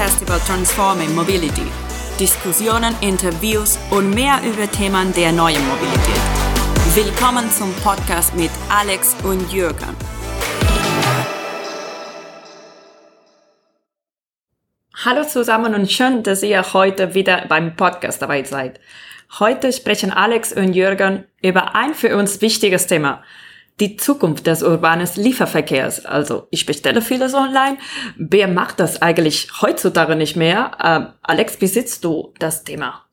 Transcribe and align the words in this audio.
Festival 0.00 0.40
Transforming 0.46 1.14
Mobility. 1.14 1.70
Diskussionen, 2.18 2.94
Interviews 3.02 3.78
und 3.90 4.14
mehr 4.14 4.40
über 4.42 4.66
Themen 4.70 5.12
der 5.12 5.30
neuen 5.30 5.62
Mobilität. 5.68 6.22
Willkommen 6.94 7.50
zum 7.50 7.70
Podcast 7.84 8.34
mit 8.34 8.50
Alex 8.70 9.14
und 9.24 9.52
Jürgen. 9.52 9.94
Hallo 15.04 15.24
zusammen 15.24 15.74
und 15.74 15.92
schön, 15.92 16.22
dass 16.22 16.42
ihr 16.42 16.72
heute 16.72 17.12
wieder 17.12 17.44
beim 17.46 17.76
Podcast 17.76 18.22
dabei 18.22 18.44
seid. 18.44 18.80
Heute 19.38 19.70
sprechen 19.70 20.12
Alex 20.12 20.54
und 20.54 20.72
Jürgen 20.72 21.24
über 21.42 21.74
ein 21.74 21.92
für 21.92 22.16
uns 22.16 22.40
wichtiges 22.40 22.86
Thema– 22.86 23.22
die 23.80 23.96
Zukunft 23.96 24.46
des 24.46 24.62
urbanen 24.62 25.08
Lieferverkehrs. 25.16 26.04
Also 26.04 26.46
ich 26.50 26.66
bestelle 26.66 27.02
vieles 27.02 27.34
online. 27.34 27.78
Wer 28.16 28.48
macht 28.48 28.78
das 28.80 29.02
eigentlich 29.02 29.48
heutzutage 29.60 30.16
nicht 30.16 30.36
mehr? 30.36 30.72
Äh, 30.78 31.12
Alex, 31.22 31.56
besitzt 31.56 32.04
du 32.04 32.34
das 32.38 32.64
Thema? 32.64 33.04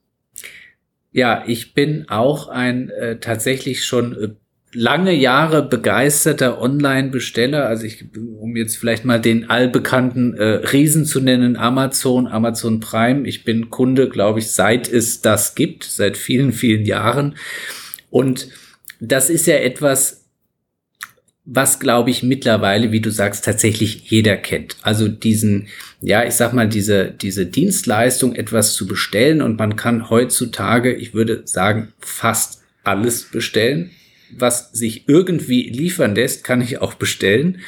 Ja, 1.11 1.43
ich 1.47 1.73
bin 1.73 2.09
auch 2.09 2.49
ein 2.49 2.89
äh, 2.89 3.19
tatsächlich 3.19 3.85
schon 3.85 4.13
äh, 4.13 4.29
lange 4.73 5.13
Jahre 5.13 5.63
begeisterter 5.63 6.61
Online-Besteller. 6.61 7.65
Also 7.65 7.85
ich, 7.85 8.05
um 8.15 8.55
jetzt 8.55 8.77
vielleicht 8.77 9.05
mal 9.05 9.19
den 9.19 9.49
allbekannten 9.49 10.35
äh, 10.35 10.43
Riesen 10.43 11.05
zu 11.05 11.21
nennen, 11.21 11.55
Amazon, 11.55 12.27
Amazon 12.27 12.79
Prime. 12.79 13.27
Ich 13.27 13.45
bin 13.45 13.69
Kunde, 13.69 14.09
glaube 14.09 14.39
ich, 14.39 14.51
seit 14.51 14.91
es 14.91 15.21
das 15.21 15.55
gibt, 15.55 15.85
seit 15.85 16.17
vielen, 16.17 16.51
vielen 16.51 16.85
Jahren. 16.85 17.35
Und 18.09 18.49
das 18.99 19.29
ist 19.29 19.47
ja 19.47 19.55
etwas, 19.55 20.26
was 21.49 21.79
glaube 21.79 22.09
ich 22.09 22.23
mittlerweile, 22.23 22.91
wie 22.91 22.99
du 22.99 23.09
sagst, 23.09 23.45
tatsächlich 23.45 24.11
jeder 24.11 24.35
kennt. 24.35 24.75
Also 24.81 25.07
diesen, 25.07 25.69
ja, 26.01 26.25
ich 26.25 26.33
sag 26.33 26.51
mal, 26.51 26.67
diese, 26.67 27.09
diese 27.09 27.45
Dienstleistung, 27.45 28.35
etwas 28.35 28.73
zu 28.73 28.85
bestellen 28.85 29.41
und 29.41 29.57
man 29.57 29.77
kann 29.77 30.09
heutzutage, 30.09 30.93
ich 30.93 31.13
würde 31.13 31.43
sagen, 31.45 31.93
fast 31.99 32.61
alles 32.83 33.23
bestellen. 33.23 33.91
Was 34.37 34.73
sich 34.73 35.07
irgendwie 35.07 35.69
liefern 35.69 36.15
lässt, 36.15 36.43
kann 36.43 36.59
ich 36.59 36.81
auch 36.81 36.95
bestellen. 36.95 37.61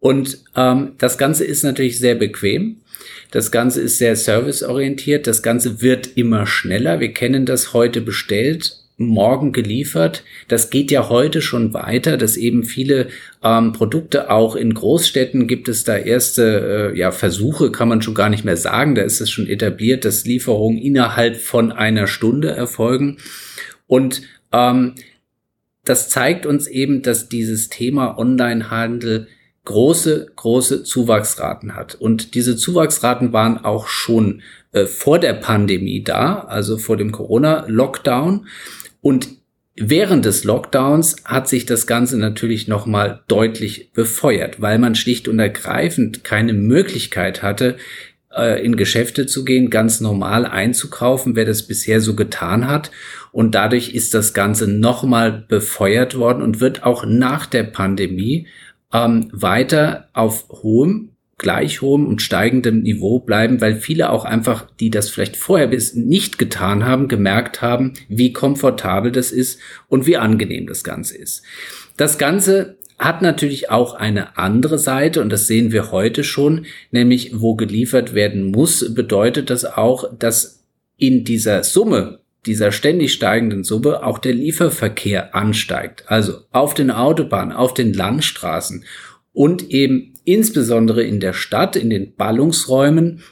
Und 0.00 0.44
ähm, 0.54 0.92
das 0.98 1.16
Ganze 1.16 1.46
ist 1.46 1.64
natürlich 1.64 1.98
sehr 1.98 2.16
bequem. 2.16 2.82
Das 3.30 3.50
Ganze 3.50 3.80
ist 3.80 3.96
sehr 3.96 4.16
serviceorientiert. 4.16 5.26
Das 5.26 5.42
Ganze 5.42 5.80
wird 5.80 6.18
immer 6.18 6.46
schneller. 6.46 7.00
Wir 7.00 7.14
kennen 7.14 7.46
das 7.46 7.72
heute 7.72 8.02
bestellt 8.02 8.83
morgen 8.96 9.52
geliefert. 9.52 10.22
Das 10.48 10.70
geht 10.70 10.90
ja 10.90 11.08
heute 11.08 11.42
schon 11.42 11.74
weiter, 11.74 12.16
dass 12.16 12.36
eben 12.36 12.62
viele 12.62 13.08
ähm, 13.42 13.72
Produkte 13.72 14.30
auch 14.30 14.54
in 14.54 14.72
Großstädten 14.72 15.46
gibt 15.46 15.68
es 15.68 15.84
da 15.84 15.96
erste 15.96 16.92
äh, 16.94 16.98
ja, 16.98 17.10
Versuche, 17.10 17.72
kann 17.72 17.88
man 17.88 18.02
schon 18.02 18.14
gar 18.14 18.28
nicht 18.28 18.44
mehr 18.44 18.56
sagen. 18.56 18.94
Da 18.94 19.02
ist 19.02 19.20
es 19.20 19.30
schon 19.30 19.48
etabliert, 19.48 20.04
dass 20.04 20.24
Lieferungen 20.24 20.78
innerhalb 20.78 21.36
von 21.36 21.72
einer 21.72 22.06
Stunde 22.06 22.50
erfolgen. 22.50 23.18
Und 23.86 24.22
ähm, 24.52 24.94
das 25.84 26.08
zeigt 26.08 26.46
uns 26.46 26.66
eben, 26.66 27.02
dass 27.02 27.28
dieses 27.28 27.68
Thema 27.68 28.16
Onlinehandel 28.16 29.26
große, 29.64 30.32
große 30.36 30.84
Zuwachsraten 30.84 31.74
hat. 31.74 31.94
Und 31.94 32.34
diese 32.34 32.56
Zuwachsraten 32.56 33.32
waren 33.32 33.58
auch 33.58 33.88
schon 33.88 34.42
äh, 34.72 34.86
vor 34.86 35.18
der 35.18 35.34
Pandemie 35.34 36.02
da, 36.02 36.40
also 36.40 36.78
vor 36.78 36.96
dem 36.96 37.12
Corona-Lockdown. 37.12 38.46
Und 39.04 39.28
während 39.76 40.24
des 40.24 40.44
Lockdowns 40.44 41.16
hat 41.26 41.46
sich 41.46 41.66
das 41.66 41.86
Ganze 41.86 42.18
natürlich 42.18 42.68
nochmal 42.68 43.20
deutlich 43.28 43.92
befeuert, 43.92 44.62
weil 44.62 44.78
man 44.78 44.94
schlicht 44.94 45.28
und 45.28 45.38
ergreifend 45.38 46.24
keine 46.24 46.54
Möglichkeit 46.54 47.42
hatte, 47.42 47.76
äh, 48.34 48.64
in 48.64 48.76
Geschäfte 48.76 49.26
zu 49.26 49.44
gehen, 49.44 49.68
ganz 49.68 50.00
normal 50.00 50.46
einzukaufen, 50.46 51.36
wer 51.36 51.44
das 51.44 51.64
bisher 51.64 52.00
so 52.00 52.16
getan 52.16 52.66
hat. 52.66 52.90
Und 53.30 53.54
dadurch 53.54 53.90
ist 53.90 54.14
das 54.14 54.32
Ganze 54.32 54.68
nochmal 54.68 55.44
befeuert 55.48 56.16
worden 56.16 56.42
und 56.42 56.60
wird 56.60 56.82
auch 56.82 57.04
nach 57.04 57.44
der 57.44 57.64
Pandemie 57.64 58.46
ähm, 58.90 59.28
weiter 59.32 60.08
auf 60.14 60.48
hohem 60.48 61.10
gleich 61.38 61.82
hohem 61.82 62.06
und 62.06 62.22
steigendem 62.22 62.82
Niveau 62.82 63.18
bleiben, 63.18 63.60
weil 63.60 63.76
viele 63.76 64.10
auch 64.10 64.24
einfach, 64.24 64.66
die 64.78 64.90
das 64.90 65.10
vielleicht 65.10 65.36
vorher 65.36 65.66
bis 65.66 65.94
nicht 65.94 66.38
getan 66.38 66.84
haben, 66.84 67.08
gemerkt 67.08 67.60
haben, 67.60 67.94
wie 68.08 68.32
komfortabel 68.32 69.10
das 69.10 69.32
ist 69.32 69.60
und 69.88 70.06
wie 70.06 70.16
angenehm 70.16 70.66
das 70.66 70.84
Ganze 70.84 71.16
ist. 71.16 71.42
Das 71.96 72.18
Ganze 72.18 72.76
hat 72.98 73.22
natürlich 73.22 73.70
auch 73.70 73.94
eine 73.94 74.38
andere 74.38 74.78
Seite 74.78 75.20
und 75.20 75.30
das 75.30 75.46
sehen 75.46 75.72
wir 75.72 75.90
heute 75.90 76.22
schon, 76.22 76.66
nämlich 76.90 77.32
wo 77.34 77.56
geliefert 77.56 78.14
werden 78.14 78.50
muss, 78.50 78.94
bedeutet 78.94 79.50
das 79.50 79.64
auch, 79.64 80.04
dass 80.16 80.64
in 80.96 81.24
dieser 81.24 81.64
Summe, 81.64 82.20
dieser 82.46 82.70
ständig 82.70 83.12
steigenden 83.12 83.64
Summe 83.64 84.04
auch 84.04 84.18
der 84.18 84.34
Lieferverkehr 84.34 85.34
ansteigt. 85.34 86.04
Also 86.06 86.38
auf 86.52 86.74
den 86.74 86.90
Autobahnen, 86.90 87.52
auf 87.52 87.74
den 87.74 87.92
Landstraßen 87.92 88.84
und 89.32 89.70
eben 89.70 90.13
insbesondere 90.24 91.02
in 91.02 91.20
der 91.20 91.32
Stadt, 91.32 91.76
in 91.76 91.90
den 91.90 92.14
Ballungsräumen, 92.14 93.22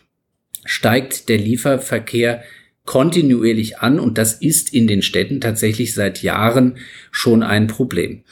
steigt 0.65 1.29
der 1.29 1.39
Lieferverkehr 1.39 2.43
kontinuierlich 2.85 3.79
an 3.79 4.01
und 4.01 4.19
das 4.19 4.35
ist 4.35 4.73
in 4.73 4.87
den 4.87 5.03
Städten 5.03 5.41
tatsächlich 5.41 5.95
seit 5.95 6.23
Jahren 6.23 6.79
schon 7.11 7.43
ein 7.43 7.67
Problem. 7.67 8.23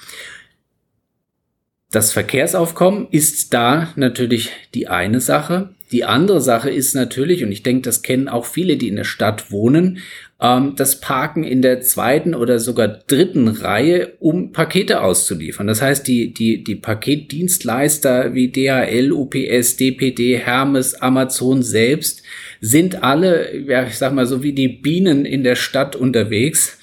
Das 1.91 2.13
Verkehrsaufkommen 2.13 3.09
ist 3.11 3.53
da 3.53 3.93
natürlich 3.97 4.51
die 4.75 4.89
eine 4.89 5.21
Sache. 5.21 5.75
Die 5.91 6.05
andere 6.05 6.41
Sache 6.41 6.71
ist 6.71 6.95
natürlich, 6.95 7.43
und 7.43 7.51
ich 7.51 7.65
denke, 7.65 7.83
das 7.83 8.03
kennen 8.03 8.29
auch 8.29 8.47
viele, 8.47 8.77
die 8.77 8.89
in 8.89 8.97
der 8.97 9.05
Stadt 9.05 9.51
wohnen, 9.51 9.99
ähm, 10.41 10.75
das 10.77 11.01
Parken 11.01 11.45
in 11.45 11.63
der 11.63 11.83
zweiten 11.83 12.35
oder 12.35 12.59
sogar 12.59 12.89
dritten 12.89 13.49
Reihe, 13.49 14.15
um 14.19 14.53
Pakete 14.53 15.03
auszuliefern. 15.03 15.67
Das 15.67 15.83
heißt, 15.83 16.07
die, 16.07 16.33
die, 16.33 16.65
die 16.65 16.77
Paketdienstleister 16.77 18.35
wie 18.35 18.51
DHL, 18.51 19.13
UPS, 19.13 19.77
DPD, 19.77 20.39
Hermes, 20.39 20.95
Amazon 20.95 21.63
selbst 21.63 22.23
sind 22.61 23.03
alle, 23.03 23.57
ja, 23.57 23.85
ich 23.85 23.99
sag 23.99 24.15
mal 24.15 24.27
so 24.27 24.43
wie 24.43 24.53
die 24.53 24.69
Bienen 24.69 25.25
in 25.25 25.45
der 25.45 25.57
Stadt 25.57 25.95
unterwegs 25.95 26.79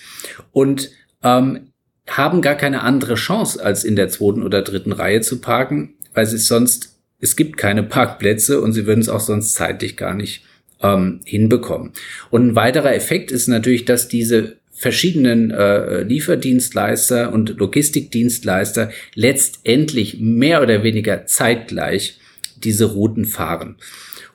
und 0.52 0.92
ähm, 1.24 1.72
haben 2.08 2.42
gar 2.42 2.56
keine 2.56 2.84
andere 2.84 3.16
Chance, 3.16 3.64
als 3.64 3.84
in 3.84 3.96
der 3.96 4.10
zweiten 4.10 4.44
oder 4.44 4.62
dritten 4.62 4.92
Reihe 4.92 5.22
zu 5.22 5.42
parken, 5.42 5.96
weil 6.14 6.26
sie 6.26 6.38
sonst, 6.38 6.96
es 7.20 7.36
gibt 7.36 7.58
keine 7.58 7.84
Parkplätze 7.84 8.62
und 8.62 8.74
sie 8.74 8.86
würden 8.86 9.02
es 9.02 9.10
auch 9.10 9.20
sonst 9.20 9.54
zeitlich 9.54 9.98
gar 9.98 10.14
nicht 10.14 10.44
ähm, 10.82 11.22
hinbekommen. 11.26 11.92
Und 12.30 12.48
ein 12.48 12.56
weiterer 12.56 12.94
Effekt 12.94 13.32
ist 13.32 13.48
natürlich, 13.48 13.86
dass 13.86 14.08
diese 14.08 14.58
verschiedenen 14.72 15.50
äh, 15.50 16.04
Lieferdienstleister 16.04 17.34
und 17.34 17.58
Logistikdienstleister 17.58 18.92
letztendlich 19.16 20.20
mehr 20.20 20.62
oder 20.62 20.84
weniger 20.84 21.26
zeitgleich 21.26 22.20
diese 22.64 22.86
Routen 22.86 23.26
fahren. 23.26 23.78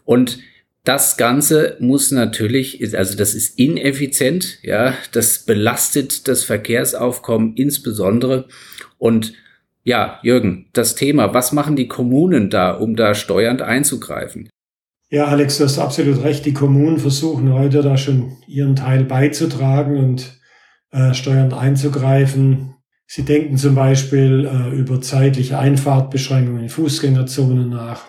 Und 0.04 0.40
das 0.84 1.16
Ganze 1.16 1.76
muss 1.78 2.10
natürlich, 2.10 2.96
also 2.96 3.16
das 3.16 3.34
ist 3.34 3.56
ineffizient, 3.56 4.58
ja, 4.62 4.94
das 5.12 5.44
belastet 5.44 6.26
das 6.26 6.42
Verkehrsaufkommen 6.42 7.54
insbesondere. 7.54 8.48
Und 8.98 9.34
ja, 9.84 10.18
Jürgen, 10.24 10.66
das 10.72 10.96
Thema, 10.96 11.34
was 11.34 11.52
machen 11.52 11.76
die 11.76 11.86
Kommunen 11.86 12.50
da, 12.50 12.72
um 12.72 12.96
da 12.96 13.14
steuernd 13.14 13.62
einzugreifen? 13.62 14.48
Ja, 15.12 15.26
Alex, 15.26 15.58
du 15.58 15.64
hast 15.64 15.78
absolut 15.78 16.24
recht. 16.24 16.46
Die 16.46 16.54
Kommunen 16.54 16.96
versuchen 16.96 17.52
heute 17.52 17.82
da 17.82 17.98
schon 17.98 18.38
ihren 18.46 18.76
Teil 18.76 19.04
beizutragen 19.04 19.98
und 19.98 20.40
äh, 20.90 21.12
steuernd 21.12 21.52
einzugreifen. 21.52 22.76
Sie 23.06 23.22
denken 23.22 23.58
zum 23.58 23.74
Beispiel 23.74 24.46
äh, 24.50 24.74
über 24.74 25.02
zeitliche 25.02 25.58
Einfahrtbeschränkungen 25.58 26.62
in 26.62 26.70
Fußgängerzonen 26.70 27.68
nach, 27.68 28.04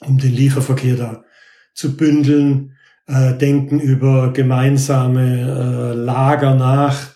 um 0.00 0.18
den 0.18 0.32
Lieferverkehr 0.32 0.96
da 0.96 1.24
zu 1.72 1.96
bündeln, 1.96 2.72
äh, 3.06 3.34
denken 3.34 3.78
über 3.78 4.32
gemeinsame 4.32 5.40
äh, 5.40 5.94
Lager 5.94 6.56
nach. 6.56 7.12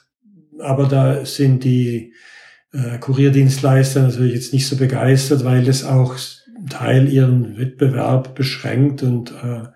Aber 0.60 0.86
da 0.86 1.24
sind 1.24 1.64
die 1.64 2.14
äh, 2.72 2.98
Kurierdienstleister 2.98 4.00
natürlich 4.00 4.34
jetzt 4.34 4.52
nicht 4.52 4.68
so 4.68 4.76
begeistert, 4.76 5.44
weil 5.44 5.66
es 5.66 5.84
auch 5.84 6.14
Teil 6.68 7.08
ihren 7.08 7.56
Wettbewerb 7.58 8.34
beschränkt 8.34 9.02
und 9.02 9.30
äh, 9.30 9.68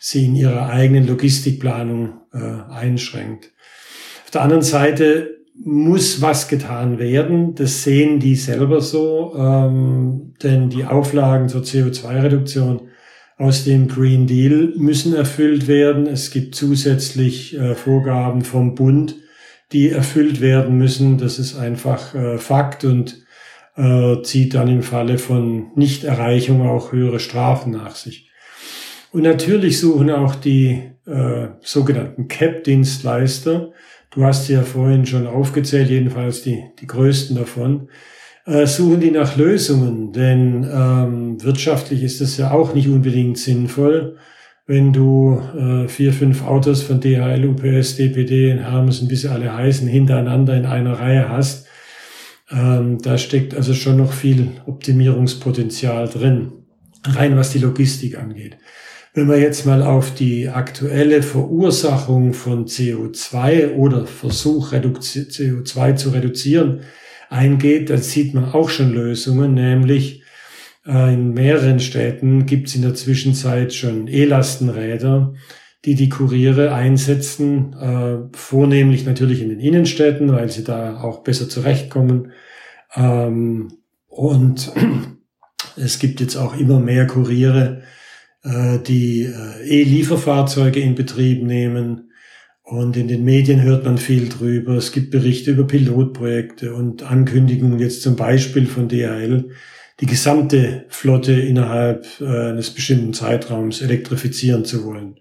sie 0.00 0.26
in 0.26 0.36
ihrer 0.36 0.68
eigenen 0.68 1.06
Logistikplanung 1.06 2.20
äh, 2.32 2.72
einschränkt. 2.72 3.52
Auf 4.24 4.30
der 4.30 4.42
anderen 4.42 4.62
Seite 4.62 5.36
muss 5.62 6.20
was 6.20 6.48
getan 6.48 6.98
werden. 6.98 7.54
Das 7.54 7.82
sehen 7.82 8.20
die 8.20 8.36
selber 8.36 8.80
so, 8.80 9.34
ähm, 9.36 10.34
denn 10.42 10.68
die 10.68 10.84
Auflagen 10.84 11.48
zur 11.48 11.62
CO2-Reduktion 11.62 12.88
aus 13.38 13.64
dem 13.64 13.88
Green 13.88 14.26
Deal 14.26 14.72
müssen 14.76 15.14
erfüllt 15.14 15.68
werden. 15.68 16.06
Es 16.06 16.30
gibt 16.30 16.54
zusätzlich 16.54 17.56
äh, 17.58 17.74
Vorgaben 17.74 18.42
vom 18.42 18.74
Bund, 18.74 19.16
die 19.72 19.90
erfüllt 19.90 20.40
werden 20.40 20.78
müssen. 20.78 21.18
Das 21.18 21.38
ist 21.38 21.56
einfach 21.56 22.14
äh, 22.14 22.38
Fakt 22.38 22.84
und 22.84 23.25
äh, 23.76 24.22
zieht 24.22 24.54
dann 24.54 24.68
im 24.68 24.82
Falle 24.82 25.18
von 25.18 25.68
Nichterreichung 25.74 26.66
auch 26.66 26.92
höhere 26.92 27.20
Strafen 27.20 27.72
nach 27.72 27.94
sich. 27.94 28.30
Und 29.12 29.22
natürlich 29.22 29.78
suchen 29.78 30.10
auch 30.10 30.34
die 30.34 30.82
äh, 31.06 31.48
sogenannten 31.60 32.28
CAP-Dienstleister, 32.28 33.72
du 34.10 34.24
hast 34.24 34.46
sie 34.46 34.54
ja 34.54 34.62
vorhin 34.62 35.06
schon 35.06 35.26
aufgezählt, 35.26 35.88
jedenfalls 35.88 36.42
die, 36.42 36.64
die 36.80 36.86
größten 36.86 37.36
davon, 37.36 37.88
äh, 38.46 38.66
suchen 38.66 39.00
die 39.00 39.10
nach 39.10 39.36
Lösungen, 39.36 40.12
denn 40.12 40.68
ähm, 40.72 41.42
wirtschaftlich 41.42 42.02
ist 42.02 42.20
es 42.20 42.36
ja 42.36 42.52
auch 42.52 42.74
nicht 42.74 42.88
unbedingt 42.88 43.38
sinnvoll, 43.38 44.16
wenn 44.66 44.92
du 44.92 45.40
äh, 45.56 45.88
vier, 45.88 46.12
fünf 46.12 46.44
Autos 46.44 46.82
von 46.82 47.00
DHL, 47.00 47.44
UPS, 47.46 47.96
DPD 47.96 48.58
Hermes 48.58 49.00
und 49.00 49.10
wie 49.10 49.16
sie 49.16 49.30
alle 49.30 49.54
heißen, 49.54 49.86
hintereinander 49.86 50.56
in 50.56 50.66
einer 50.66 50.98
Reihe 50.98 51.28
hast. 51.28 51.65
Ähm, 52.50 52.98
da 53.02 53.18
steckt 53.18 53.54
also 53.54 53.74
schon 53.74 53.96
noch 53.96 54.12
viel 54.12 54.52
Optimierungspotenzial 54.66 56.08
drin, 56.08 56.52
rein 57.04 57.36
was 57.36 57.50
die 57.50 57.58
Logistik 57.58 58.18
angeht. 58.18 58.56
Wenn 59.14 59.26
man 59.26 59.40
jetzt 59.40 59.64
mal 59.64 59.82
auf 59.82 60.14
die 60.14 60.48
aktuelle 60.48 61.22
Verursachung 61.22 62.34
von 62.34 62.66
CO2 62.66 63.72
oder 63.72 64.06
Versuch, 64.06 64.72
CO2 64.72 65.96
zu 65.96 66.10
reduzieren, 66.10 66.80
eingeht, 67.30 67.90
dann 67.90 68.02
sieht 68.02 68.34
man 68.34 68.44
auch 68.52 68.68
schon 68.68 68.92
Lösungen, 68.92 69.54
nämlich 69.54 70.22
äh, 70.86 71.14
in 71.14 71.32
mehreren 71.32 71.80
Städten 71.80 72.46
gibt 72.46 72.68
es 72.68 72.74
in 72.76 72.82
der 72.82 72.94
Zwischenzeit 72.94 73.72
schon 73.72 74.06
E-Lastenräder, 74.06 75.34
die 75.86 75.94
die 75.94 76.08
Kuriere 76.08 76.74
einsetzen, 76.74 77.72
äh, 77.74 78.36
vornehmlich 78.36 79.06
natürlich 79.06 79.40
in 79.40 79.50
den 79.50 79.60
Innenstädten, 79.60 80.32
weil 80.32 80.50
sie 80.50 80.64
da 80.64 81.00
auch 81.00 81.22
besser 81.22 81.48
zurechtkommen. 81.48 82.32
Ähm, 82.96 83.68
und 84.08 84.72
es 85.76 86.00
gibt 86.00 86.20
jetzt 86.20 86.36
auch 86.36 86.58
immer 86.58 86.80
mehr 86.80 87.06
Kuriere, 87.06 87.82
äh, 88.42 88.80
die 88.80 89.22
äh, 89.22 89.64
E-Lieferfahrzeuge 89.64 90.80
in 90.80 90.96
Betrieb 90.96 91.44
nehmen. 91.44 92.10
Und 92.62 92.96
in 92.96 93.06
den 93.06 93.24
Medien 93.24 93.62
hört 93.62 93.84
man 93.84 93.96
viel 93.96 94.28
drüber. 94.28 94.74
Es 94.74 94.90
gibt 94.90 95.12
Berichte 95.12 95.52
über 95.52 95.68
Pilotprojekte 95.68 96.74
und 96.74 97.04
Ankündigungen 97.04 97.78
jetzt 97.78 98.02
zum 98.02 98.16
Beispiel 98.16 98.66
von 98.66 98.88
DHL, 98.88 99.50
die 100.00 100.06
gesamte 100.06 100.84
Flotte 100.88 101.32
innerhalb 101.32 102.06
äh, 102.20 102.50
eines 102.50 102.70
bestimmten 102.70 103.14
Zeitraums 103.14 103.80
elektrifizieren 103.80 104.64
zu 104.64 104.84
wollen. 104.84 105.16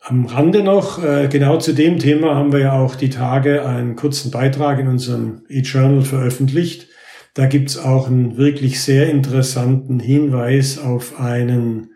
Am 0.00 0.26
Rande 0.26 0.62
noch, 0.62 1.02
äh, 1.02 1.28
genau 1.28 1.58
zu 1.58 1.72
dem 1.72 1.98
Thema 1.98 2.34
haben 2.34 2.52
wir 2.52 2.60
ja 2.60 2.72
auch 2.72 2.94
die 2.94 3.10
Tage 3.10 3.66
einen 3.66 3.96
kurzen 3.96 4.30
Beitrag 4.30 4.78
in 4.78 4.88
unserem 4.88 5.42
e-Journal 5.48 6.02
veröffentlicht. 6.02 6.88
Da 7.34 7.46
gibt's 7.46 7.78
auch 7.78 8.08
einen 8.08 8.36
wirklich 8.36 8.80
sehr 8.80 9.10
interessanten 9.10 10.00
Hinweis 10.00 10.78
auf 10.78 11.20
einen 11.20 11.90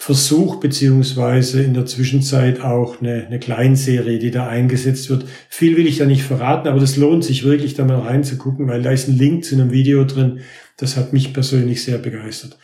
Versuch 0.00 0.60
beziehungsweise 0.60 1.60
in 1.60 1.74
der 1.74 1.84
Zwischenzeit 1.84 2.60
auch 2.60 3.00
eine, 3.00 3.26
eine 3.26 3.40
Kleinserie, 3.40 4.20
die 4.20 4.30
da 4.30 4.46
eingesetzt 4.46 5.10
wird. 5.10 5.24
Viel 5.48 5.76
will 5.76 5.88
ich 5.88 5.98
da 5.98 6.06
nicht 6.06 6.22
verraten, 6.22 6.68
aber 6.68 6.78
das 6.78 6.96
lohnt 6.96 7.24
sich 7.24 7.44
wirklich 7.44 7.74
da 7.74 7.84
mal 7.84 7.98
reinzugucken, 7.98 8.68
weil 8.68 8.80
da 8.80 8.92
ist 8.92 9.08
ein 9.08 9.18
Link 9.18 9.44
zu 9.44 9.56
einem 9.56 9.72
Video 9.72 10.04
drin. 10.04 10.40
Das 10.76 10.96
hat 10.96 11.12
mich 11.12 11.34
persönlich 11.34 11.82
sehr 11.82 11.98
begeistert. 11.98 12.56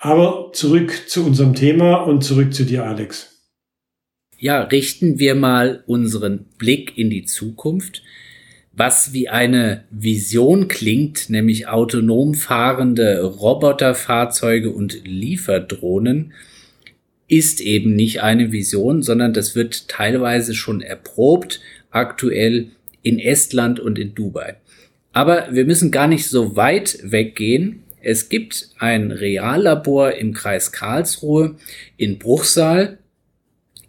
Aber 0.00 0.50
zurück 0.52 1.04
zu 1.06 1.24
unserem 1.24 1.54
Thema 1.54 1.94
und 1.94 2.22
zurück 2.24 2.52
zu 2.52 2.64
dir, 2.64 2.84
Alex. 2.84 3.40
Ja, 4.36 4.60
richten 4.62 5.18
wir 5.18 5.34
mal 5.34 5.82
unseren 5.86 6.44
Blick 6.58 6.98
in 6.98 7.08
die 7.08 7.24
Zukunft. 7.24 8.02
Was 8.74 9.14
wie 9.14 9.30
eine 9.30 9.84
Vision 9.90 10.68
klingt, 10.68 11.30
nämlich 11.30 11.68
autonom 11.68 12.34
fahrende 12.34 13.22
Roboterfahrzeuge 13.22 14.70
und 14.70 15.06
Lieferdrohnen, 15.06 16.34
ist 17.32 17.62
eben 17.62 17.96
nicht 17.96 18.22
eine 18.22 18.52
Vision, 18.52 19.02
sondern 19.02 19.32
das 19.32 19.56
wird 19.56 19.88
teilweise 19.88 20.54
schon 20.54 20.82
erprobt, 20.82 21.62
aktuell 21.90 22.66
in 23.00 23.18
Estland 23.18 23.80
und 23.80 23.98
in 23.98 24.14
Dubai. 24.14 24.56
Aber 25.14 25.48
wir 25.50 25.64
müssen 25.64 25.90
gar 25.90 26.08
nicht 26.08 26.26
so 26.26 26.56
weit 26.56 26.98
weggehen. 27.02 27.84
Es 28.02 28.28
gibt 28.28 28.68
ein 28.78 29.12
Reallabor 29.12 30.12
im 30.12 30.34
Kreis 30.34 30.72
Karlsruhe 30.72 31.56
in 31.96 32.18
Bruchsal. 32.18 32.98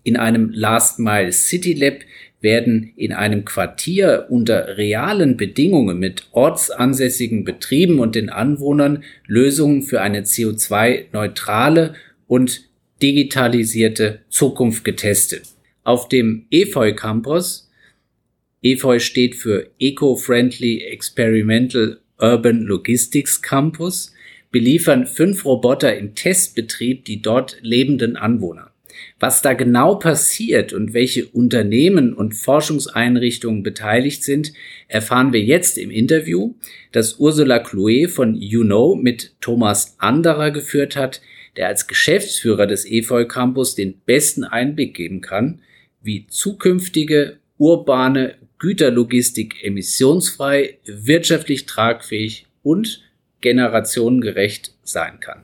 In 0.03 0.15
einem 0.15 0.49
Last 0.53 0.99
Mile 0.99 1.33
City 1.33 1.73
Lab 1.73 1.95
werden 2.39 2.93
in 2.95 3.11
einem 3.11 3.43
Quartier 3.43 4.27
unter 4.29 4.77
realen 4.77 5.35
Bedingungen 5.35 5.99
mit 5.99 6.27
ortsansässigen 6.31 7.43
Betrieben 7.43 7.99
und 7.99 8.15
den 8.15 8.29
Anwohnern 8.29 9.03
Lösungen 9.27 9.81
für 9.81 9.99
eine 9.99 10.21
CO2-neutrale 10.21 11.95
und 12.27 12.69
digitalisierte 13.03 14.21
Zukunft 14.29 14.85
getestet. 14.85 15.43
Auf 15.83 16.07
dem 16.07 16.45
EFOI 16.49 16.93
Campus, 16.93 17.69
EFOI 18.63 18.99
steht 18.99 19.35
für 19.35 19.69
Eco-Friendly 19.77 20.79
Experimental 20.85 21.99
Urban 22.17 22.61
Logistics 22.61 23.41
Campus, 23.41 24.13
beliefern 24.51 25.05
fünf 25.05 25.43
Roboter 25.43 25.97
im 25.97 26.15
Testbetrieb 26.15 27.03
die 27.03 27.21
dort 27.21 27.57
lebenden 27.61 28.15
Anwohner. 28.15 28.71
Was 29.19 29.41
da 29.41 29.53
genau 29.53 29.95
passiert 29.95 30.71
und 30.71 30.93
welche 30.93 31.25
Unternehmen 31.25 32.13
und 32.13 32.33
Forschungseinrichtungen 32.33 33.63
beteiligt 33.63 34.23
sind, 34.23 34.53
erfahren 34.87 35.33
wir 35.33 35.41
jetzt 35.41 35.77
im 35.77 35.91
Interview, 35.91 36.53
das 36.93 37.19
Ursula 37.19 37.59
Chloe 37.59 38.07
von 38.07 38.35
YouKnow 38.35 38.95
mit 38.95 39.33
Thomas 39.41 39.95
Anderer 39.97 40.51
geführt 40.51 40.95
hat, 40.95 41.21
der 41.57 41.67
als 41.67 41.87
Geschäftsführer 41.87 42.67
des 42.67 42.85
EFOI 42.85 43.25
Campus 43.25 43.75
den 43.75 43.99
besten 44.05 44.43
Einblick 44.43 44.95
geben 44.95 45.21
kann, 45.21 45.61
wie 46.01 46.27
zukünftige 46.27 47.37
urbane 47.57 48.35
Güterlogistik 48.59 49.63
emissionsfrei, 49.63 50.79
wirtschaftlich 50.85 51.65
tragfähig 51.65 52.47
und 52.61 53.01
generationengerecht 53.41 54.73
sein 54.83 55.19
kann. 55.19 55.43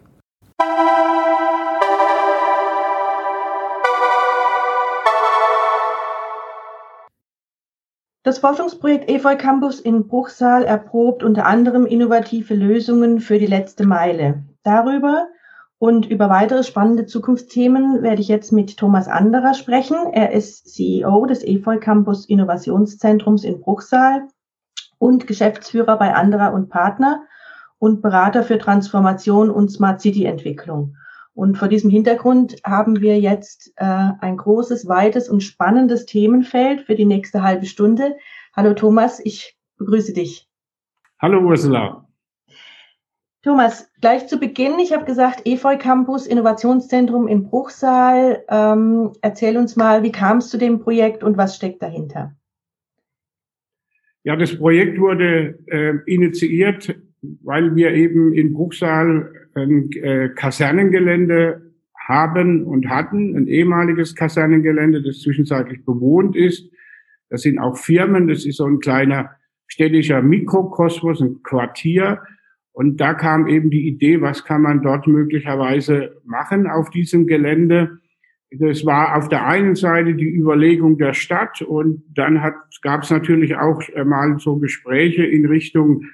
Das 8.24 8.40
Forschungsprojekt 8.40 9.10
EFOI 9.10 9.36
Campus 9.38 9.80
in 9.80 10.08
Bruchsal 10.08 10.64
erprobt 10.64 11.24
unter 11.24 11.46
anderem 11.46 11.86
innovative 11.86 12.54
Lösungen 12.54 13.22
für 13.22 13.40
die 13.40 13.48
letzte 13.48 13.88
Meile. 13.88 14.44
Darüber, 14.64 15.30
und 15.80 16.06
über 16.06 16.30
weitere 16.30 16.64
spannende 16.64 17.06
Zukunftsthemen 17.06 18.04
werde 18.04 18.22
ich 18.22 18.28
jetzt 18.28 18.52
mit 18.52 18.76
Thomas 18.76 19.08
Anderer 19.08 19.54
sprechen. 19.54 19.96
Er 20.12 20.34
ist 20.34 20.74
CEO 20.74 21.26
des 21.26 21.42
EFOI 21.42 21.78
Campus 21.78 22.26
Innovationszentrums 22.26 23.46
in 23.46 23.62
Bruchsal 23.62 24.28
und 24.98 25.26
Geschäftsführer 25.26 25.98
bei 25.98 26.14
Anderer 26.14 26.54
und 26.54 26.68
Partner 26.70 27.24
und 27.78 28.02
Berater 28.02 28.44
für 28.44 28.58
Transformation 28.58 29.50
und 29.50 29.72
Smart 29.72 30.02
City 30.02 30.26
Entwicklung. 30.26 30.98
Und 31.34 31.58
vor 31.58 31.70
diesem 31.70 31.90
Hintergrund 31.90 32.58
haben 32.66 33.00
wir 33.00 33.18
jetzt 33.18 33.72
äh, 33.78 33.86
ein 33.86 34.36
großes, 34.36 34.90
weites 34.90 35.30
und 35.30 35.42
spannendes 35.42 36.06
Themenfeld 36.06 36.82
für 36.82 36.96
die 36.96 37.06
nächste 37.06 37.42
halbe 37.42 37.66
Stunde. 37.66 38.18
Hallo 38.54 38.74
Thomas, 38.74 39.22
ich 39.24 39.58
begrüße 39.78 40.12
dich. 40.12 40.50
Hallo 41.22 41.40
Ursula. 41.40 42.09
Thomas, 43.42 43.90
gleich 44.02 44.28
zu 44.28 44.38
Beginn, 44.38 44.80
ich 44.80 44.92
habe 44.92 45.06
gesagt, 45.06 45.44
EFOI 45.46 45.78
Campus 45.78 46.28
Innovationszentrum 46.28 47.30
in 47.30 47.44
Bruchsal. 47.44 48.44
Ähm, 48.50 49.14
erzähl 49.22 49.56
uns 49.56 49.78
mal, 49.78 50.04
wie 50.04 50.12
kam 50.12 50.40
es 50.40 50.50
zu 50.50 50.58
dem 50.58 50.80
Projekt 50.80 51.24
und 51.24 51.38
was 51.38 51.56
steckt 51.56 51.82
dahinter? 51.82 52.36
Ja, 54.24 54.36
das 54.36 54.58
Projekt 54.58 55.00
wurde 55.00 55.58
äh, 55.68 55.94
initiiert, 56.06 56.94
weil 57.22 57.74
wir 57.76 57.94
eben 57.94 58.34
in 58.34 58.52
Bruchsal 58.52 59.32
ein 59.56 59.90
äh, 59.94 60.30
Kasernengelände 60.36 61.62
haben 61.98 62.66
und 62.66 62.90
hatten, 62.90 63.38
ein 63.38 63.48
ehemaliges 63.48 64.16
Kasernengelände, 64.16 65.02
das 65.02 65.22
zwischenzeitlich 65.22 65.86
bewohnt 65.86 66.36
ist. 66.36 66.70
Das 67.30 67.44
sind 67.44 67.58
auch 67.58 67.78
Firmen, 67.78 68.28
das 68.28 68.46
ist 68.46 68.58
so 68.58 68.66
ein 68.66 68.80
kleiner 68.80 69.32
städtischer 69.68 70.22
Mikrokosmos, 70.22 71.22
ein 71.22 71.42
Quartier 71.42 72.20
und 72.80 72.96
da 73.02 73.14
kam 73.14 73.48
eben 73.48 73.70
die 73.70 73.90
Idee, 73.90 74.22
was 74.22 74.46
kann 74.46 74.62
man 74.62 74.82
dort 74.82 75.06
möglicherweise 75.06 76.16
machen 76.24 76.66
auf 76.66 76.90
diesem 76.90 77.28
Gelände. 77.28 78.00
Das 78.52 78.86
war 78.86 79.18
auf 79.18 79.28
der 79.28 79.46
einen 79.46 79.76
Seite 79.76 80.16
die 80.16 80.34
Überlegung 80.34 80.98
der 80.98 81.14
Stadt 81.14 81.62
und 81.62 82.04
dann 82.16 82.42
gab 82.82 83.04
es 83.04 83.10
natürlich 83.10 83.58
auch 83.58 83.82
mal 84.06 84.40
so 84.40 84.60
Gespräche 84.60 85.26
in 85.26 85.46
Richtung 85.48 86.06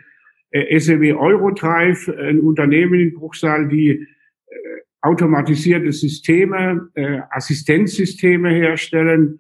äh, 0.50 0.80
SEW 0.80 1.16
Eurodrive, 1.20 2.18
ein 2.18 2.40
Unternehmen 2.40 3.00
in 3.00 3.14
Bruchsal, 3.14 3.68
die 3.68 3.90
äh, 3.92 4.08
automatisierte 5.04 5.92
Systeme, 5.92 6.90
äh, 6.96 7.20
Assistenzsysteme 7.30 8.50
herstellen 8.50 9.38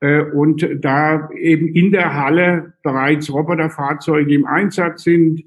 äh, 0.00 0.20
und 0.20 0.68
da 0.82 1.30
eben 1.34 1.68
in 1.68 1.92
der 1.92 2.14
Halle 2.14 2.74
bereits 2.82 3.32
Roboterfahrzeuge 3.32 4.34
im 4.34 4.44
Einsatz 4.44 5.04
sind, 5.04 5.42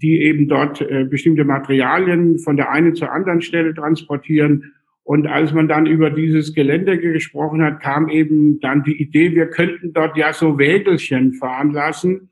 die 0.00 0.22
eben 0.22 0.48
dort 0.48 0.80
äh, 0.80 1.04
bestimmte 1.04 1.44
Materialien 1.44 2.38
von 2.38 2.56
der 2.56 2.70
einen 2.70 2.94
zur 2.94 3.12
anderen 3.12 3.42
Stelle 3.42 3.74
transportieren 3.74 4.72
Und 5.04 5.26
als 5.26 5.52
man 5.52 5.68
dann 5.68 5.86
über 5.86 6.10
dieses 6.10 6.54
Gelände 6.54 6.98
gesprochen 6.98 7.62
hat, 7.62 7.80
kam 7.80 8.08
eben 8.08 8.60
dann 8.60 8.84
die 8.84 9.02
Idee, 9.02 9.34
wir 9.34 9.48
könnten 9.48 9.92
dort 9.92 10.16
ja 10.16 10.32
so 10.32 10.58
Wägelchen 10.58 11.34
fahren 11.34 11.72
lassen. 11.72 12.30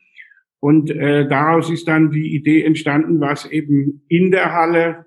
Und 0.61 0.90
äh, 0.90 1.26
daraus 1.29 1.71
ist 1.71 1.88
dann 1.88 2.11
die 2.11 2.35
Idee 2.35 2.62
entstanden, 2.62 3.21
was 3.21 3.50
eben 3.50 4.02
in 4.09 4.31
der 4.31 4.52
Halle 4.52 5.07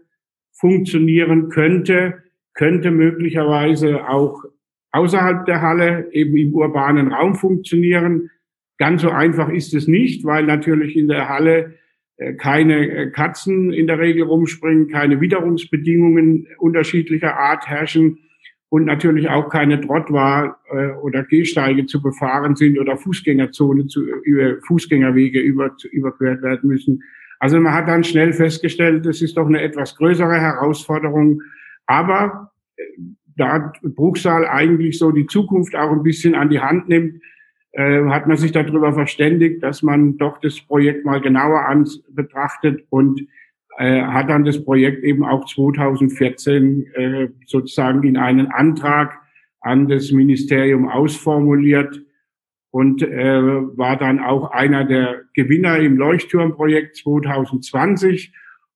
funktionieren 0.51 1.49
könnte, 1.49 2.23
könnte 2.53 2.91
möglicherweise 2.91 4.07
auch 4.07 4.43
außerhalb 4.91 5.45
der 5.45 5.61
Halle, 5.61 6.09
eben 6.11 6.35
im 6.37 6.53
urbanen 6.53 7.11
Raum 7.11 7.35
funktionieren. 7.35 8.29
Ganz 8.77 9.01
so 9.01 9.09
einfach 9.09 9.49
ist 9.49 9.73
es 9.73 9.87
nicht, 9.87 10.23
weil 10.23 10.45
natürlich 10.45 10.95
in 10.95 11.07
der 11.07 11.29
Halle 11.29 11.75
keine 12.37 12.89
äh, 12.89 13.09
Katzen 13.11 13.73
in 13.73 13.87
der 13.87 13.99
Regel 13.99 14.23
rumspringen, 14.23 14.89
keine 14.89 15.19
Witterungsbedingungen 15.19 16.47
unterschiedlicher 16.59 17.37
Art 17.37 17.67
herrschen 17.67 18.19
und 18.69 18.85
natürlich 18.85 19.29
auch 19.29 19.49
keine 19.49 19.81
Trottwar 19.81 20.59
äh, 20.71 20.91
oder 21.01 21.23
Gehsteige 21.23 21.85
zu 21.85 22.01
befahren 22.01 22.55
sind 22.55 22.79
oder 22.79 22.97
Fußgängerzone 22.97 23.87
zu, 23.87 24.03
über 24.23 24.61
Fußgängerwege 24.61 25.39
über, 25.39 25.75
zu, 25.77 25.87
überquert 25.87 26.41
werden 26.41 26.69
müssen. 26.69 27.03
Also 27.39 27.59
man 27.59 27.73
hat 27.73 27.87
dann 27.87 28.03
schnell 28.03 28.31
festgestellt, 28.33 29.05
das 29.05 29.21
ist 29.21 29.37
doch 29.37 29.47
eine 29.47 29.61
etwas 29.61 29.95
größere 29.97 30.39
Herausforderung. 30.39 31.41
Aber 31.85 32.51
da 33.35 33.73
Bruchsal 33.81 34.47
eigentlich 34.47 34.97
so 34.97 35.11
die 35.11 35.25
Zukunft 35.25 35.75
auch 35.75 35.91
ein 35.91 36.03
bisschen 36.03 36.35
an 36.35 36.49
die 36.49 36.59
Hand 36.59 36.89
nimmt, 36.89 37.21
äh, 37.73 38.05
hat 38.05 38.27
man 38.27 38.37
sich 38.37 38.51
darüber 38.51 38.93
verständigt, 38.93 39.63
dass 39.63 39.81
man 39.81 40.17
doch 40.17 40.39
das 40.39 40.61
Projekt 40.61 41.05
mal 41.05 41.21
genauer 41.21 41.65
an 41.65 41.87
betrachtet 42.09 42.85
und 42.89 43.27
äh, 43.77 44.01
hat 44.01 44.29
dann 44.29 44.45
das 44.45 44.63
Projekt 44.63 45.03
eben 45.03 45.25
auch 45.25 45.45
2014 45.45 46.85
äh, 46.93 47.27
sozusagen 47.45 48.03
in 48.03 48.17
einen 48.17 48.47
Antrag 48.47 49.19
an 49.59 49.87
das 49.87 50.11
Ministerium 50.11 50.87
ausformuliert 50.87 52.01
und 52.69 53.01
äh, 53.01 53.41
war 53.41 53.97
dann 53.97 54.19
auch 54.19 54.51
einer 54.51 54.83
der 54.83 55.21
Gewinner 55.33 55.77
im 55.79 55.97
Leuchtturmprojekt 55.97 56.97
2020 56.97 58.33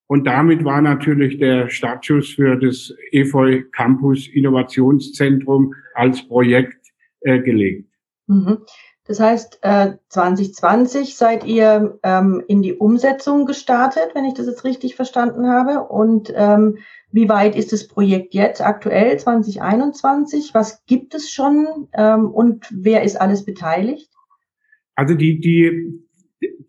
und 0.07 0.25
damit 0.25 0.63
war 0.63 0.81
natürlich 0.81 1.37
der 1.37 1.69
Startschuss 1.69 2.33
für 2.33 2.55
das 2.55 2.95
EFOI 3.11 3.65
Campus 3.73 4.27
Innovationszentrum 4.27 5.75
als 5.93 6.27
Projekt 6.27 6.87
äh, 7.21 7.39
gelegt. 7.39 7.89
Mhm. 8.27 8.59
Das 9.05 9.21
heißt, 9.21 9.59
äh, 9.61 9.93
2020 10.09 11.15
seid 11.15 11.45
ihr 11.45 11.97
ähm, 12.03 12.43
in 12.47 12.61
die 12.61 12.73
Umsetzung 12.73 13.45
gestartet, 13.45 14.09
wenn 14.13 14.25
ich 14.25 14.33
das 14.33 14.47
jetzt 14.47 14.65
richtig 14.65 14.95
verstanden 14.95 15.47
habe. 15.47 15.87
Und 15.87 16.33
ähm, 16.35 16.79
wie 17.09 17.29
weit 17.29 17.55
ist 17.55 17.71
das 17.71 17.87
Projekt 17.87 18.33
jetzt 18.33 18.61
aktuell, 18.61 19.17
2021? 19.17 20.53
Was 20.53 20.85
gibt 20.85 21.15
es 21.15 21.31
schon 21.31 21.87
ähm, 21.93 22.29
und 22.29 22.67
wer 22.69 23.03
ist 23.03 23.19
alles 23.19 23.45
beteiligt? 23.45 24.11
Also 24.95 25.15
die, 25.15 25.39
die 25.39 26.03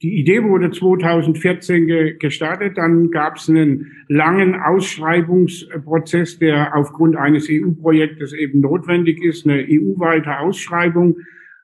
die 0.03 0.21
Idee 0.21 0.45
wurde 0.45 0.71
2014 0.71 1.87
ge 1.87 2.17
gestartet. 2.19 2.79
Dann 2.79 3.11
gab 3.11 3.37
es 3.37 3.49
einen 3.49 3.93
langen 4.09 4.55
Ausschreibungsprozess, 4.55 6.38
der 6.38 6.75
aufgrund 6.77 7.17
eines 7.17 7.49
EU-Projektes 7.50 8.33
eben 8.33 8.61
notwendig 8.61 9.23
ist, 9.23 9.47
eine 9.47 9.67
EU-weite 9.69 10.38
Ausschreibung. 10.38 11.19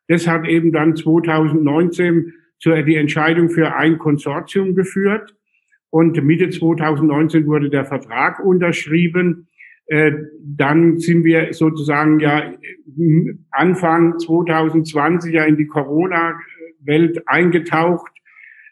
Das 0.09 0.27
hat 0.27 0.47
eben 0.47 0.73
dann 0.73 0.97
2019 0.97 2.33
zur 2.59 2.83
die 2.83 2.97
Entscheidung 2.97 3.51
für 3.51 3.75
ein 3.75 3.99
Konsortium 3.99 4.75
geführt. 4.75 5.35
Und 5.91 6.23
Mitte 6.25 6.51
2019 6.51 7.47
wurde 7.47 7.71
der 7.71 7.85
Vertrag 7.85 8.41
unterschrieben. 8.41 9.49
Äh, 9.87 10.13
dann 10.41 10.99
sind 10.99 11.25
wir 11.25 11.53
sozusagen 11.53 12.21
ja 12.21 12.55
Anfang 13.51 14.19
2020 14.19 15.33
ja 15.33 15.45
in 15.45 15.57
die 15.57 15.67
Corona 15.67 16.35
Welt 16.81 17.23
eingetaucht. 17.27 18.13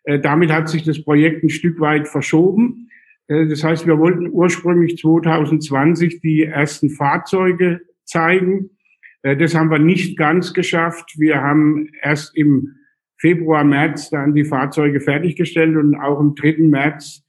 Äh, 0.05 0.21
damit 0.21 0.51
hat 0.51 0.69
sich 0.69 0.85
das 0.85 1.05
Projekt 1.05 1.45
ein 1.45 1.51
Stück 1.51 1.81
weit 1.81 2.09
verschoben. 2.09 2.89
Äh, 3.29 3.47
das 3.47 3.63
heißt, 3.63 3.87
wir 3.87 3.99
wollten 3.99 4.31
ursprünglich 4.31 4.99
2020 4.99 6.21
die 6.21 6.45
ersten 6.45 6.91
Fahrzeuge 6.91 7.83
zeigen. 8.05 8.71
Äh, 9.23 9.37
das 9.37 9.55
haben 9.55 9.71
wir 9.71 9.79
nicht 9.79 10.17
ganz 10.17 10.53
geschafft. 10.53 11.15
Wir 11.19 11.41
haben 11.41 11.89
erst 12.03 12.37
im 12.37 12.77
Februar, 13.19 13.65
März 13.65 14.11
dann 14.11 14.35
die 14.35 14.45
Fahrzeuge 14.45 15.01
fertiggestellt 15.01 15.77
und 15.77 15.95
auch 15.95 16.21
im 16.21 16.35
3. 16.35 16.57
März 16.69 17.25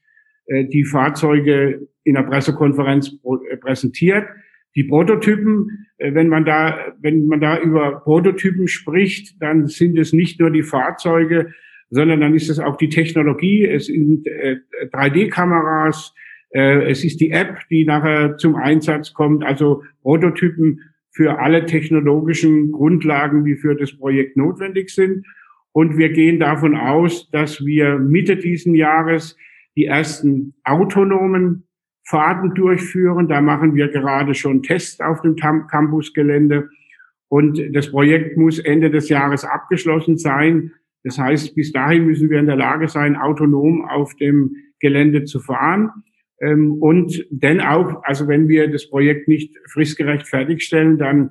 die 0.50 0.84
Fahrzeuge 0.84 1.88
in 2.04 2.16
der 2.16 2.24
Pressekonferenz 2.24 3.18
präsentiert. 3.62 4.28
Die 4.76 4.84
Prototypen, 4.84 5.88
äh, 5.98 6.14
wenn 6.14 6.28
man 6.30 6.46
da, 6.46 6.94
wenn 7.00 7.28
man 7.28 7.40
da 7.40 7.60
über 7.60 8.02
Prototypen 8.02 8.68
spricht, 8.68 9.42
dann 9.42 9.68
sind 9.68 9.98
es 9.98 10.14
nicht 10.14 10.40
nur 10.40 10.50
die 10.50 10.64
Fahrzeuge, 10.64 11.54
sondern 11.90 12.22
dann 12.22 12.34
ist 12.34 12.50
es 12.50 12.60
auch 12.60 12.78
die 12.78 12.90
Technologie. 12.90 13.66
Es 13.66 13.86
sind 13.86 14.26
3D-Kameras, 14.92 16.14
äh, 16.50 16.60
äh, 16.60 16.90
es 16.90 17.04
ist 17.04 17.20
die 17.22 17.32
App, 17.32 17.60
die 17.70 17.86
nachher 17.86 18.38
zum 18.38 18.56
Einsatz 18.56 19.14
kommt. 19.14 19.44
Also 19.44 19.84
Prototypen 20.02 20.80
für 21.14 21.40
alle 21.40 21.66
technologischen 21.66 22.72
Grundlagen, 22.72 23.46
die 23.46 23.56
für 23.56 23.76
das 23.76 23.96
Projekt 23.96 24.36
notwendig 24.36 24.90
sind. 24.90 25.26
Und 25.72 25.98
wir 25.98 26.10
gehen 26.10 26.40
davon 26.40 26.76
aus, 26.76 27.30
dass 27.32 27.64
wir 27.66 27.98
Mitte 28.00 28.38
diesen 28.38 28.76
Jahres 28.76 29.38
die 29.76 29.86
ersten 29.86 30.54
autonomen 30.64 31.68
Fahrten 32.06 32.54
durchführen. 32.54 33.28
Da 33.28 33.42
machen 33.42 33.76
wir 33.76 33.88
gerade 33.88 34.36
schon 34.36 34.62
Tests 34.62 35.00
auf 35.00 35.22
dem 35.22 35.36
Campusgelände. 35.36 36.70
Und 37.28 37.60
das 37.74 37.90
Projekt 37.92 38.38
muss 38.38 38.60
Ende 38.60 38.92
des 38.92 39.10
Jahres 39.10 39.46
abgeschlossen 39.46 40.18
sein. 40.18 40.72
Das 41.04 41.18
heißt, 41.18 41.56
bis 41.56 41.72
dahin 41.72 42.06
müssen 42.06 42.30
wir 42.30 42.40
in 42.40 42.46
der 42.46 42.56
Lage 42.56 42.88
sein, 42.88 43.16
autonom 43.16 43.84
auf 43.86 44.16
dem 44.16 44.56
Gelände 44.80 45.26
zu 45.26 45.40
fahren. 45.40 45.92
Ähm, 46.44 46.74
und 46.82 47.26
denn 47.30 47.62
auch, 47.62 48.04
also 48.04 48.28
wenn 48.28 48.48
wir 48.48 48.70
das 48.70 48.90
Projekt 48.90 49.28
nicht 49.28 49.56
fristgerecht 49.70 50.28
fertigstellen, 50.28 50.98
dann 50.98 51.30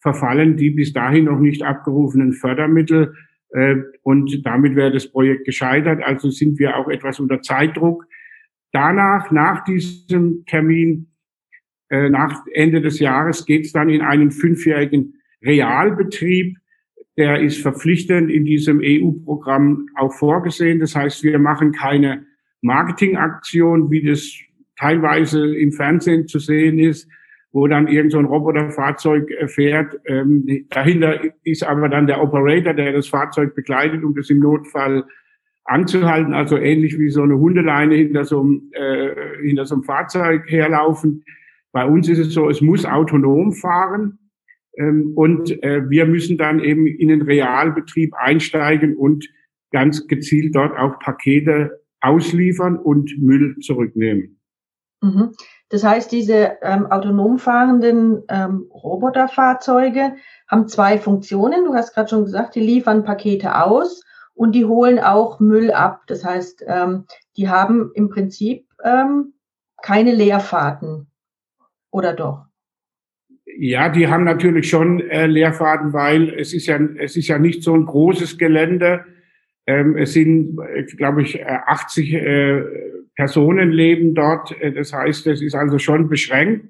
verfallen 0.00 0.56
die 0.56 0.70
bis 0.70 0.92
dahin 0.92 1.24
noch 1.24 1.38
nicht 1.38 1.62
abgerufenen 1.62 2.32
Fördermittel. 2.32 3.14
Äh, 3.50 3.76
und 4.02 4.44
damit 4.44 4.76
wäre 4.76 4.92
das 4.92 5.10
Projekt 5.10 5.46
gescheitert. 5.46 6.02
Also 6.02 6.30
sind 6.30 6.58
wir 6.58 6.76
auch 6.76 6.88
etwas 6.88 7.20
unter 7.20 7.40
Zeitdruck. 7.40 8.06
Danach, 8.72 9.30
nach 9.30 9.64
diesem 9.64 10.44
Termin, 10.44 11.08
äh, 11.88 12.10
nach 12.10 12.44
Ende 12.52 12.82
des 12.82 13.00
Jahres, 13.00 13.46
geht 13.46 13.64
es 13.64 13.72
dann 13.72 13.88
in 13.88 14.02
einen 14.02 14.30
fünfjährigen 14.30 15.14
Realbetrieb. 15.42 16.58
Der 17.16 17.40
ist 17.40 17.62
verpflichtend 17.62 18.30
in 18.30 18.44
diesem 18.44 18.80
EU-Programm 18.82 19.88
auch 19.96 20.12
vorgesehen. 20.12 20.80
Das 20.80 20.94
heißt, 20.94 21.24
wir 21.24 21.38
machen 21.38 21.72
keine 21.72 22.26
Marketingaktion, 22.60 23.90
wie 23.90 24.02
das 24.02 24.30
teilweise 24.80 25.54
im 25.54 25.72
Fernsehen 25.72 26.26
zu 26.26 26.38
sehen 26.38 26.78
ist, 26.78 27.06
wo 27.52 27.66
dann 27.66 27.86
irgend 27.86 28.12
so 28.12 28.18
ein 28.18 28.24
Roboterfahrzeug 28.24 29.30
äh, 29.30 29.48
fährt. 29.48 30.00
Ähm, 30.06 30.46
dahinter 30.70 31.20
ist 31.44 31.62
aber 31.62 31.88
dann 31.88 32.06
der 32.06 32.22
Operator, 32.22 32.72
der 32.72 32.92
das 32.92 33.08
Fahrzeug 33.08 33.54
begleitet, 33.54 34.02
um 34.04 34.14
das 34.14 34.30
im 34.30 34.40
Notfall 34.40 35.04
anzuhalten, 35.64 36.32
also 36.32 36.56
ähnlich 36.56 36.98
wie 36.98 37.10
so 37.10 37.22
eine 37.22 37.38
Hundeleine 37.38 37.94
hinter 37.94 38.24
so 38.24 38.40
einem, 38.40 38.70
äh, 38.72 39.42
hinter 39.42 39.66
so 39.66 39.74
einem 39.74 39.84
Fahrzeug 39.84 40.50
herlaufen. 40.50 41.24
Bei 41.72 41.84
uns 41.84 42.08
ist 42.08 42.18
es 42.18 42.32
so, 42.32 42.48
es 42.48 42.60
muss 42.60 42.86
autonom 42.86 43.52
fahren 43.52 44.18
ähm, 44.78 45.12
und 45.14 45.62
äh, 45.62 45.88
wir 45.90 46.06
müssen 46.06 46.38
dann 46.38 46.60
eben 46.60 46.86
in 46.86 47.08
den 47.08 47.22
Realbetrieb 47.22 48.14
einsteigen 48.14 48.96
und 48.96 49.28
ganz 49.70 50.06
gezielt 50.08 50.54
dort 50.54 50.76
auch 50.76 50.98
Pakete 50.98 51.80
ausliefern 52.00 52.76
und 52.76 53.12
Müll 53.20 53.56
zurücknehmen. 53.60 54.39
Mhm. 55.00 55.32
Das 55.68 55.84
heißt, 55.84 56.10
diese 56.10 56.58
ähm, 56.62 56.86
autonom 56.86 57.38
fahrenden 57.38 58.22
ähm, 58.28 58.66
Roboterfahrzeuge 58.72 60.16
haben 60.48 60.68
zwei 60.68 60.98
Funktionen. 60.98 61.64
Du 61.64 61.74
hast 61.74 61.94
gerade 61.94 62.08
schon 62.08 62.24
gesagt, 62.24 62.56
die 62.56 62.60
liefern 62.60 63.04
Pakete 63.04 63.62
aus 63.62 64.02
und 64.34 64.52
die 64.54 64.64
holen 64.64 64.98
auch 64.98 65.38
Müll 65.38 65.70
ab. 65.70 66.02
Das 66.08 66.24
heißt, 66.24 66.64
ähm, 66.66 67.04
die 67.36 67.48
haben 67.48 67.92
im 67.94 68.08
Prinzip 68.08 68.66
ähm, 68.84 69.34
keine 69.80 70.12
Leerfahrten. 70.12 71.06
Oder 71.90 72.14
doch? 72.14 72.46
Ja, 73.56 73.88
die 73.88 74.08
haben 74.08 74.24
natürlich 74.24 74.68
schon 74.68 75.00
äh, 75.00 75.26
Leerfahrten, 75.26 75.92
weil 75.92 76.30
es 76.30 76.52
ist 76.52 76.66
ja, 76.66 76.78
es 76.98 77.16
ist 77.16 77.28
ja 77.28 77.38
nicht 77.38 77.62
so 77.62 77.74
ein 77.74 77.86
großes 77.86 78.38
Gelände. 78.38 79.04
Ähm, 79.66 79.96
es 79.96 80.14
sind, 80.14 80.58
äh, 80.58 80.84
glaube 80.84 81.22
ich, 81.22 81.44
80 81.44 82.12
äh, 82.12 82.62
Personen 83.20 83.70
leben 83.70 84.14
dort. 84.14 84.58
Äh, 84.62 84.72
das 84.72 84.94
heißt, 84.94 85.26
es 85.26 85.42
ist 85.42 85.54
also 85.54 85.78
schon 85.78 86.08
beschränkt 86.08 86.64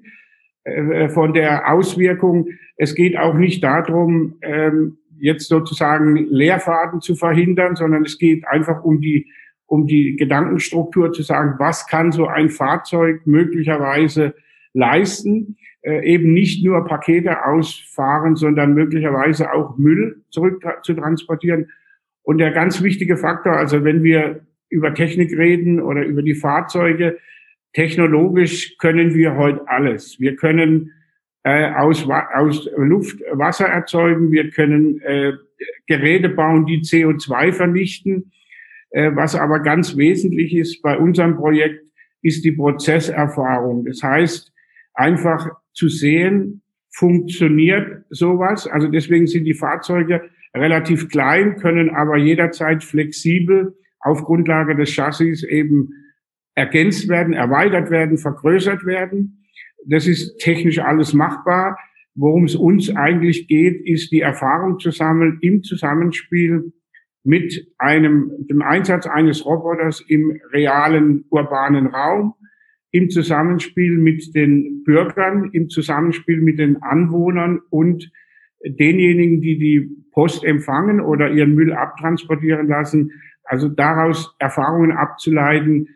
äh, 0.65 1.07
von 1.07 1.33
der 1.33 1.71
Auswirkung. 1.71 2.49
Es 2.75 2.93
geht 2.93 3.17
auch 3.17 3.35
nicht 3.35 3.63
darum, 3.63 4.35
ähm, 4.41 4.97
jetzt 5.17 5.47
sozusagen 5.47 6.17
Leerfaden 6.17 6.99
zu 6.99 7.15
verhindern, 7.15 7.77
sondern 7.77 8.03
es 8.03 8.17
geht 8.17 8.45
einfach 8.47 8.83
um 8.83 8.99
die, 8.99 9.31
um 9.65 9.87
die 9.87 10.17
Gedankenstruktur 10.17 11.13
zu 11.13 11.21
sagen, 11.21 11.55
was 11.57 11.87
kann 11.87 12.11
so 12.11 12.27
ein 12.27 12.49
Fahrzeug 12.49 13.21
möglicherweise 13.25 14.33
leisten. 14.73 15.57
äh, 15.83 16.05
eben 16.05 16.33
nicht 16.33 16.65
nur 16.65 16.85
Pakete 16.85 17.45
ausfahren, 17.45 18.35
sondern 18.35 18.73
möglicherweise 18.73 19.53
auch 19.53 19.77
Müll 19.77 20.23
zurück 20.29 20.61
zu 20.83 20.93
transportieren. 20.93 21.69
Und 22.23 22.37
der 22.39 22.51
ganz 22.51 22.83
wichtige 22.83 23.17
Faktor, 23.17 23.53
also 23.53 23.83
wenn 23.83 24.03
wir 24.03 24.45
über 24.71 24.93
Technik 24.93 25.37
reden 25.37 25.79
oder 25.79 26.03
über 26.03 26.23
die 26.23 26.33
Fahrzeuge, 26.33 27.19
technologisch 27.73 28.77
können 28.77 29.13
wir 29.13 29.35
heute 29.35 29.67
alles. 29.67 30.19
Wir 30.19 30.35
können 30.35 30.91
äh, 31.43 31.71
aus, 31.71 32.07
aus 32.09 32.69
Luft 32.77 33.21
Wasser 33.31 33.67
erzeugen, 33.67 34.31
wir 34.31 34.49
können 34.49 34.99
äh, 35.01 35.33
Geräte 35.87 36.29
bauen, 36.29 36.65
die 36.65 36.81
CO2 36.81 37.51
vernichten. 37.51 38.31
Äh, 38.91 39.11
was 39.15 39.35
aber 39.35 39.59
ganz 39.59 39.97
wesentlich 39.97 40.55
ist 40.55 40.81
bei 40.81 40.97
unserem 40.97 41.35
Projekt, 41.35 41.83
ist 42.21 42.45
die 42.45 42.51
Prozesserfahrung. 42.51 43.85
Das 43.85 44.03
heißt, 44.03 44.51
einfach 44.93 45.49
zu 45.73 45.89
sehen, 45.89 46.61
funktioniert 46.93 48.03
sowas. 48.09 48.67
Also 48.67 48.87
deswegen 48.87 49.27
sind 49.27 49.45
die 49.45 49.53
Fahrzeuge 49.53 50.29
relativ 50.53 51.09
klein, 51.09 51.55
können 51.55 51.89
aber 51.89 52.17
jederzeit 52.17 52.83
flexibel 52.83 53.75
auf 54.01 54.23
Grundlage 54.23 54.75
des 54.75 54.91
Chassis 54.91 55.43
eben 55.43 55.89
ergänzt 56.55 57.07
werden, 57.07 57.33
erweitert 57.33 57.89
werden, 57.89 58.17
vergrößert 58.17 58.85
werden. 58.85 59.45
Das 59.85 60.07
ist 60.07 60.37
technisch 60.39 60.79
alles 60.79 61.13
machbar. 61.13 61.77
Worum 62.13 62.43
es 62.43 62.55
uns 62.55 62.93
eigentlich 62.95 63.47
geht, 63.47 63.85
ist 63.87 64.11
die 64.11 64.21
Erfahrung 64.21 64.79
zu 64.79 64.91
sammeln 64.91 65.37
im 65.41 65.63
Zusammenspiel 65.63 66.73
mit 67.23 67.67
einem, 67.77 68.31
dem 68.49 68.61
Einsatz 68.61 69.07
eines 69.07 69.45
Roboters 69.45 70.03
im 70.07 70.39
realen 70.51 71.25
urbanen 71.29 71.87
Raum, 71.87 72.33
im 72.91 73.09
Zusammenspiel 73.09 73.97
mit 73.97 74.35
den 74.35 74.83
Bürgern, 74.83 75.49
im 75.53 75.69
Zusammenspiel 75.69 76.41
mit 76.41 76.59
den 76.59 76.81
Anwohnern 76.81 77.61
und 77.69 78.11
denjenigen, 78.65 79.41
die 79.41 79.57
die 79.57 79.89
Post 80.11 80.43
empfangen 80.43 80.99
oder 80.99 81.31
ihren 81.31 81.55
Müll 81.55 81.73
abtransportieren 81.73 82.67
lassen. 82.67 83.11
Also 83.43 83.67
daraus 83.67 84.35
Erfahrungen 84.39 84.91
abzuleiten, 84.91 85.89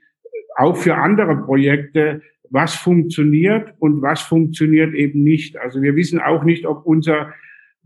auch 0.57 0.77
für 0.77 0.95
andere 0.95 1.37
Projekte, 1.37 2.21
was 2.49 2.75
funktioniert 2.75 3.73
und 3.79 4.01
was 4.01 4.21
funktioniert 4.21 4.93
eben 4.93 5.23
nicht. 5.23 5.57
Also 5.57 5.81
wir 5.81 5.95
wissen 5.95 6.19
auch 6.19 6.43
nicht, 6.43 6.65
ob 6.65 6.85
unser 6.85 7.33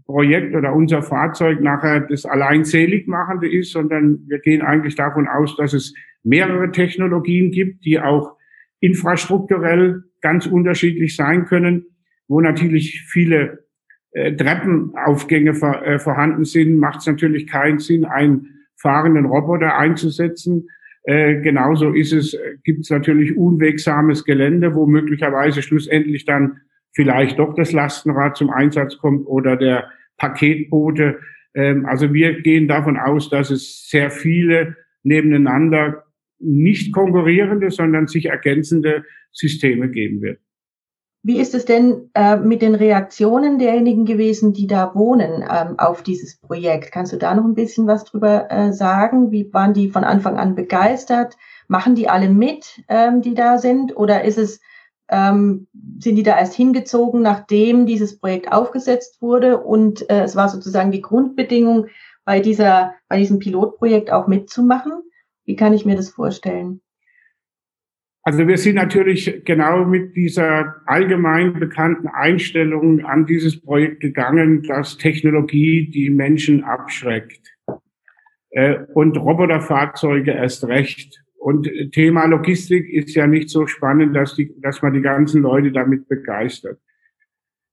Projekt 0.05 0.55
oder 0.55 0.73
unser 0.73 1.03
Fahrzeug 1.03 1.61
nachher 1.61 2.01
das 2.01 2.25
allein 2.25 2.63
machende 3.05 3.51
ist, 3.51 3.71
sondern 3.71 4.25
wir 4.27 4.39
gehen 4.39 4.61
eigentlich 4.61 4.95
davon 4.95 5.27
aus, 5.27 5.55
dass 5.55 5.73
es 5.73 5.93
mehrere 6.23 6.71
Technologien 6.71 7.51
gibt, 7.51 7.85
die 7.85 7.99
auch 7.99 8.35
infrastrukturell 8.79 10.03
ganz 10.21 10.45
unterschiedlich 10.47 11.15
sein 11.15 11.45
können, 11.45 11.85
wo 12.27 12.41
natürlich 12.41 13.03
viele 13.07 13.65
äh, 14.11 14.35
Treppenaufgänge 14.35 15.53
vor, 15.53 15.85
äh, 15.85 15.99
vorhanden 15.99 16.43
sind, 16.43 16.77
macht 16.77 16.99
es 16.99 17.07
natürlich 17.07 17.47
keinen 17.47 17.79
Sinn, 17.79 18.05
einen 18.05 18.58
fahrenden 18.81 19.25
Roboter 19.25 19.77
einzusetzen. 19.77 20.67
Äh, 21.03 21.41
genauso 21.41 21.93
ist 21.93 22.13
es, 22.13 22.37
gibt 22.63 22.81
es 22.81 22.89
natürlich 22.89 23.35
unwegsames 23.35 24.25
Gelände, 24.25 24.75
wo 24.75 24.85
möglicherweise 24.85 25.61
schlussendlich 25.61 26.25
dann 26.25 26.61
vielleicht 26.93 27.39
doch 27.39 27.53
das 27.55 27.71
Lastenrad 27.71 28.37
zum 28.37 28.49
Einsatz 28.49 28.97
kommt 28.97 29.25
oder 29.27 29.55
der 29.55 29.89
Paketboote. 30.17 31.19
Ähm, 31.53 31.85
also 31.85 32.13
wir 32.13 32.41
gehen 32.41 32.67
davon 32.67 32.97
aus, 32.97 33.29
dass 33.29 33.49
es 33.49 33.89
sehr 33.89 34.11
viele 34.11 34.75
nebeneinander 35.03 36.03
nicht 36.39 36.93
konkurrierende, 36.93 37.69
sondern 37.69 38.07
sich 38.07 38.27
ergänzende 38.27 39.03
Systeme 39.31 39.89
geben 39.89 40.21
wird. 40.21 40.39
Wie 41.21 41.39
ist 41.39 41.53
es 41.53 41.65
denn 41.65 42.09
äh, 42.13 42.37
mit 42.37 42.61
den 42.61 42.75
Reaktionen 42.75 43.59
derjenigen 43.59 44.05
gewesen, 44.05 44.53
die 44.53 44.67
da 44.67 44.95
wohnen 44.95 45.43
ähm, 45.49 45.77
auf 45.77 46.01
dieses 46.01 46.39
Projekt? 46.39 46.91
Kannst 46.93 47.11
du 47.11 47.17
da 47.17 47.35
noch 47.35 47.43
ein 47.43 47.55
bisschen 47.55 47.87
was 47.87 48.05
drüber 48.05 48.49
äh, 48.49 48.71
sagen? 48.71 49.31
Wie 49.31 49.53
waren 49.53 49.73
die 49.73 49.89
von 49.89 50.05
Anfang 50.05 50.37
an 50.37 50.55
begeistert? 50.55 51.35
Machen 51.67 51.95
die 51.95 52.07
alle 52.07 52.29
mit, 52.29 52.83
ähm, 52.87 53.21
die 53.21 53.33
da 53.33 53.57
sind? 53.57 53.97
Oder 53.97 54.23
ist 54.23 54.37
es 54.37 54.61
ähm, 55.09 55.67
sind 55.99 56.15
die 56.15 56.23
da 56.23 56.37
erst 56.37 56.53
hingezogen, 56.53 57.21
nachdem 57.21 57.85
dieses 57.85 58.19
Projekt 58.19 58.51
aufgesetzt 58.51 59.21
wurde 59.21 59.57
und 59.57 60.09
äh, 60.09 60.23
es 60.23 60.35
war 60.35 60.49
sozusagen 60.49 60.91
die 60.91 61.01
Grundbedingung, 61.01 61.87
bei 62.25 62.41
dieser, 62.41 62.93
bei 63.07 63.17
diesem 63.17 63.39
Pilotprojekt 63.39 64.11
auch 64.11 64.27
mitzumachen? 64.27 65.01
Wie 65.45 65.55
kann 65.55 65.73
ich 65.73 65.83
mir 65.83 65.95
das 65.95 66.09
vorstellen? 66.09 66.79
Also 68.29 68.47
wir 68.47 68.59
sind 68.59 68.75
natürlich 68.75 69.41
genau 69.43 69.85
mit 69.85 70.15
dieser 70.15 70.75
allgemein 70.85 71.53
bekannten 71.53 72.07
Einstellung 72.07 73.03
an 73.03 73.25
dieses 73.25 73.59
Projekt 73.59 74.01
gegangen, 74.01 74.61
dass 74.61 74.99
Technologie 74.99 75.89
die 75.89 76.11
Menschen 76.11 76.63
abschreckt. 76.63 77.41
Äh, 78.51 78.81
und 78.93 79.17
Roboterfahrzeuge 79.17 80.29
erst 80.29 80.63
recht. 80.65 81.23
Und 81.39 81.71
Thema 81.91 82.25
Logistik 82.25 82.87
ist 82.87 83.15
ja 83.15 83.25
nicht 83.25 83.49
so 83.49 83.65
spannend, 83.65 84.15
dass, 84.15 84.35
die, 84.35 84.53
dass 84.61 84.83
man 84.83 84.93
die 84.93 85.01
ganzen 85.01 85.41
Leute 85.41 85.71
damit 85.71 86.07
begeistert. 86.07 86.77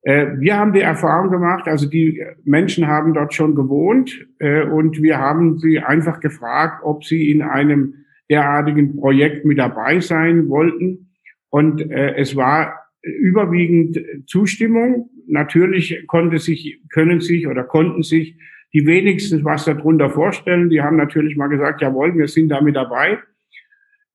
Äh, 0.04 0.38
wir 0.38 0.56
haben 0.56 0.72
die 0.72 0.80
Erfahrung 0.80 1.30
gemacht, 1.30 1.68
also 1.68 1.86
die 1.86 2.24
Menschen 2.44 2.86
haben 2.86 3.12
dort 3.12 3.34
schon 3.34 3.54
gewohnt 3.54 4.26
äh, 4.38 4.62
und 4.62 5.02
wir 5.02 5.18
haben 5.18 5.58
sie 5.58 5.80
einfach 5.80 6.18
gefragt, 6.20 6.80
ob 6.82 7.04
sie 7.04 7.30
in 7.30 7.42
einem 7.42 8.05
derartigen 8.30 8.96
Projekt 8.96 9.44
mit 9.44 9.58
dabei 9.58 10.00
sein 10.00 10.48
wollten. 10.48 11.10
Und 11.50 11.80
äh, 11.90 12.14
es 12.16 12.36
war 12.36 12.86
überwiegend 13.02 13.98
Zustimmung. 14.26 15.10
Natürlich 15.26 16.06
konnte 16.06 16.38
sich, 16.38 16.82
können 16.90 17.20
sich 17.20 17.46
oder 17.46 17.64
konnten 17.64 18.02
sich 18.02 18.36
die 18.72 18.86
wenigsten 18.86 19.44
was 19.44 19.64
darunter 19.64 20.10
vorstellen. 20.10 20.70
Die 20.70 20.82
haben 20.82 20.96
natürlich 20.96 21.36
mal 21.36 21.48
gesagt, 21.48 21.80
jawohl, 21.80 22.16
wir 22.16 22.28
sind 22.28 22.48
da 22.48 22.60
mit 22.60 22.76
dabei. 22.76 23.18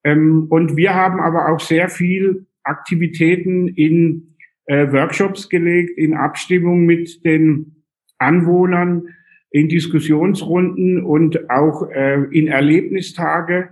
Ähm, 0.03 0.47
und 0.49 0.75
wir 0.75 0.93
haben 0.93 1.19
aber 1.19 1.49
auch 1.49 1.59
sehr 1.59 1.89
viel 1.89 2.45
Aktivitäten 2.63 3.67
in 3.69 4.35
äh, 4.65 4.91
Workshops 4.91 5.49
gelegt, 5.49 5.97
in 5.97 6.13
Abstimmung 6.13 6.85
mit 6.85 7.23
den 7.25 7.83
Anwohnern, 8.17 9.07
in 9.49 9.67
Diskussionsrunden 9.67 11.03
und 11.03 11.49
auch 11.49 11.89
äh, 11.89 12.23
in 12.31 12.47
Erlebnistage. 12.47 13.69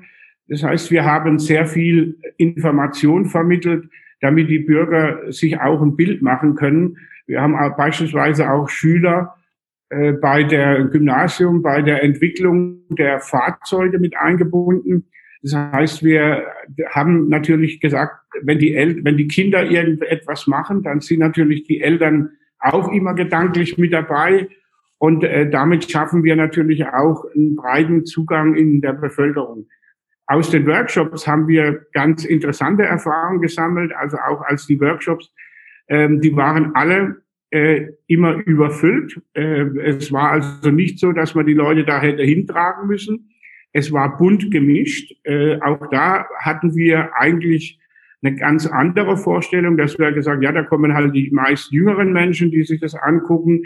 Das 0.49 0.63
heißt, 0.63 0.89
wir 0.91 1.05
haben 1.05 1.37
sehr 1.37 1.65
viel 1.67 2.17
Information 2.37 3.25
vermittelt, 3.25 3.89
damit 4.19 4.49
die 4.49 4.59
Bürger 4.59 5.31
sich 5.31 5.59
auch 5.59 5.81
ein 5.81 5.95
Bild 5.95 6.21
machen 6.21 6.55
können. 6.55 6.97
Wir 7.27 7.41
haben 7.41 7.55
auch 7.55 7.77
beispielsweise 7.77 8.51
auch 8.51 8.67
Schüler 8.67 9.35
äh, 9.89 10.13
bei 10.13 10.43
der 10.43 10.85
Gymnasium, 10.85 11.61
bei 11.61 11.81
der 11.83 12.03
Entwicklung 12.03 12.81
der 12.89 13.19
Fahrzeuge 13.19 13.99
mit 13.99 14.17
eingebunden. 14.17 15.05
Das 15.43 15.55
heißt, 15.55 16.03
wir 16.03 16.43
haben 16.89 17.29
natürlich 17.29 17.79
gesagt, 17.79 18.15
wenn 18.41 18.59
die, 18.59 18.75
El 18.75 19.05
wenn 19.05 19.17
die 19.17 19.27
Kinder 19.27 19.63
irgendetwas 19.63 20.47
machen, 20.47 20.83
dann 20.83 20.99
sind 20.99 21.19
natürlich 21.19 21.63
die 21.63 21.79
Eltern 21.79 22.31
auch 22.59 22.91
immer 22.91 23.13
gedanklich 23.13 23.77
mit 23.77 23.93
dabei. 23.93 24.49
Und 24.97 25.23
äh, 25.23 25.49
damit 25.49 25.89
schaffen 25.89 26.23
wir 26.23 26.35
natürlich 26.35 26.85
auch 26.85 27.23
einen 27.33 27.55
breiten 27.55 28.05
Zugang 28.05 28.55
in 28.55 28.81
der 28.81 28.93
Bevölkerung. 28.93 29.67
Aus 30.31 30.51
den 30.51 30.67
Workshops 30.67 31.25
haben 31.25 31.47
wir 31.47 31.87
ganz 31.91 32.23
interessante 32.23 32.83
Erfahrungen 32.83 33.41
gesammelt. 33.41 33.91
Also 33.95 34.17
auch 34.17 34.41
als 34.41 34.67
die 34.67 34.79
Workshops, 34.79 35.33
ähm, 35.87 36.21
die 36.21 36.35
waren 36.35 36.75
alle 36.75 37.23
äh, 37.49 37.87
immer 38.05 38.35
überfüllt. 38.45 39.19
Äh, 39.33 39.65
es 39.79 40.11
war 40.11 40.29
also 40.33 40.69
nicht 40.69 40.99
so, 40.99 41.13
dass 41.13 41.33
man 41.33 41.47
die 41.47 41.55
Leute 41.55 41.83
da 41.83 41.99
hätte 41.99 42.21
hintragen 42.21 42.87
müssen. 42.87 43.31
Es 43.73 43.91
war 43.91 44.17
bunt 44.17 44.51
gemischt. 44.51 45.11
Äh, 45.23 45.59
auch 45.61 45.89
da 45.89 46.27
hatten 46.37 46.75
wir 46.75 47.09
eigentlich 47.15 47.79
eine 48.21 48.35
ganz 48.35 48.67
andere 48.67 49.17
Vorstellung, 49.17 49.77
dass 49.77 49.97
wir 49.97 50.11
gesagt, 50.11 50.43
ja, 50.43 50.51
da 50.51 50.61
kommen 50.61 50.93
halt 50.93 51.15
die 51.15 51.31
meist 51.31 51.71
jüngeren 51.71 52.13
Menschen, 52.13 52.51
die 52.51 52.61
sich 52.65 52.79
das 52.79 52.93
angucken. 52.93 53.63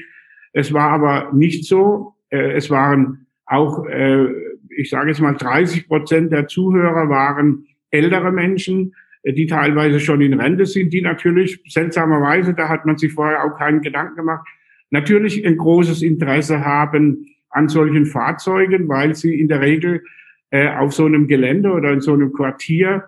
Es 0.54 0.72
war 0.72 0.92
aber 0.92 1.34
nicht 1.34 1.66
so. 1.66 2.14
Äh, 2.30 2.54
es 2.54 2.70
waren 2.70 3.28
auch, 3.46 3.86
äh, 3.86 4.30
ich 4.78 4.90
sage 4.90 5.10
jetzt 5.10 5.22
mal, 5.22 5.34
30 5.34 5.88
Prozent 5.88 6.32
der 6.32 6.48
Zuhörer 6.48 7.10
waren 7.10 7.66
ältere 7.90 8.32
Menschen, 8.32 8.96
äh, 9.24 9.34
die 9.34 9.48
teilweise 9.48 10.00
schon 10.00 10.22
in 10.22 10.40
Rente 10.40 10.66
sind, 10.66 10.94
die 10.94 11.02
natürlich 11.02 11.62
seltsamerweise, 11.68 12.54
da 12.54 12.70
hat 12.70 12.86
man 12.86 12.98
sich 12.98 13.14
vorher 13.14 13.44
auch 13.44 13.58
keinen 13.58 13.82
Gedanken 13.82 14.16
gemacht, 14.16 14.48
natürlich 14.90 15.46
ein 15.46 15.58
großes 15.58 16.02
Interesse 16.02 16.64
haben 16.64 17.28
an 17.50 17.68
solchen 17.68 18.06
Fahrzeugen, 18.06 18.88
weil 18.88 19.16
sie 19.16 19.40
in 19.40 19.48
der 19.48 19.62
Regel 19.62 20.04
äh, 20.50 20.70
auf 20.70 20.94
so 20.94 21.06
einem 21.06 21.28
Gelände 21.28 21.72
oder 21.72 21.92
in 21.92 22.02
so 22.02 22.14
einem 22.14 22.34
Quartier 22.34 23.04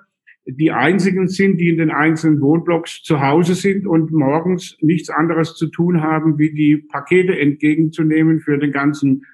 die 0.47 0.71
einzigen 0.71 1.27
sind, 1.27 1.59
die 1.59 1.69
in 1.69 1.77
den 1.77 1.89
einzelnen 1.89 2.39
Wohnblocks 2.39 3.01
zu 3.01 3.21
Hause 3.21 3.55
sind 3.55 3.87
und 3.87 4.11
morgens 4.11 4.77
nichts 4.79 5.09
anderes 5.09 5.55
zu 5.55 5.67
tun 5.67 6.01
haben, 6.01 6.37
wie 6.37 6.53
die 6.53 6.77
Pakete 6.77 7.37
entgegenzunehmen 7.37 8.39
für 8.39 8.57
den 8.57 8.71
ganzen 8.71 9.25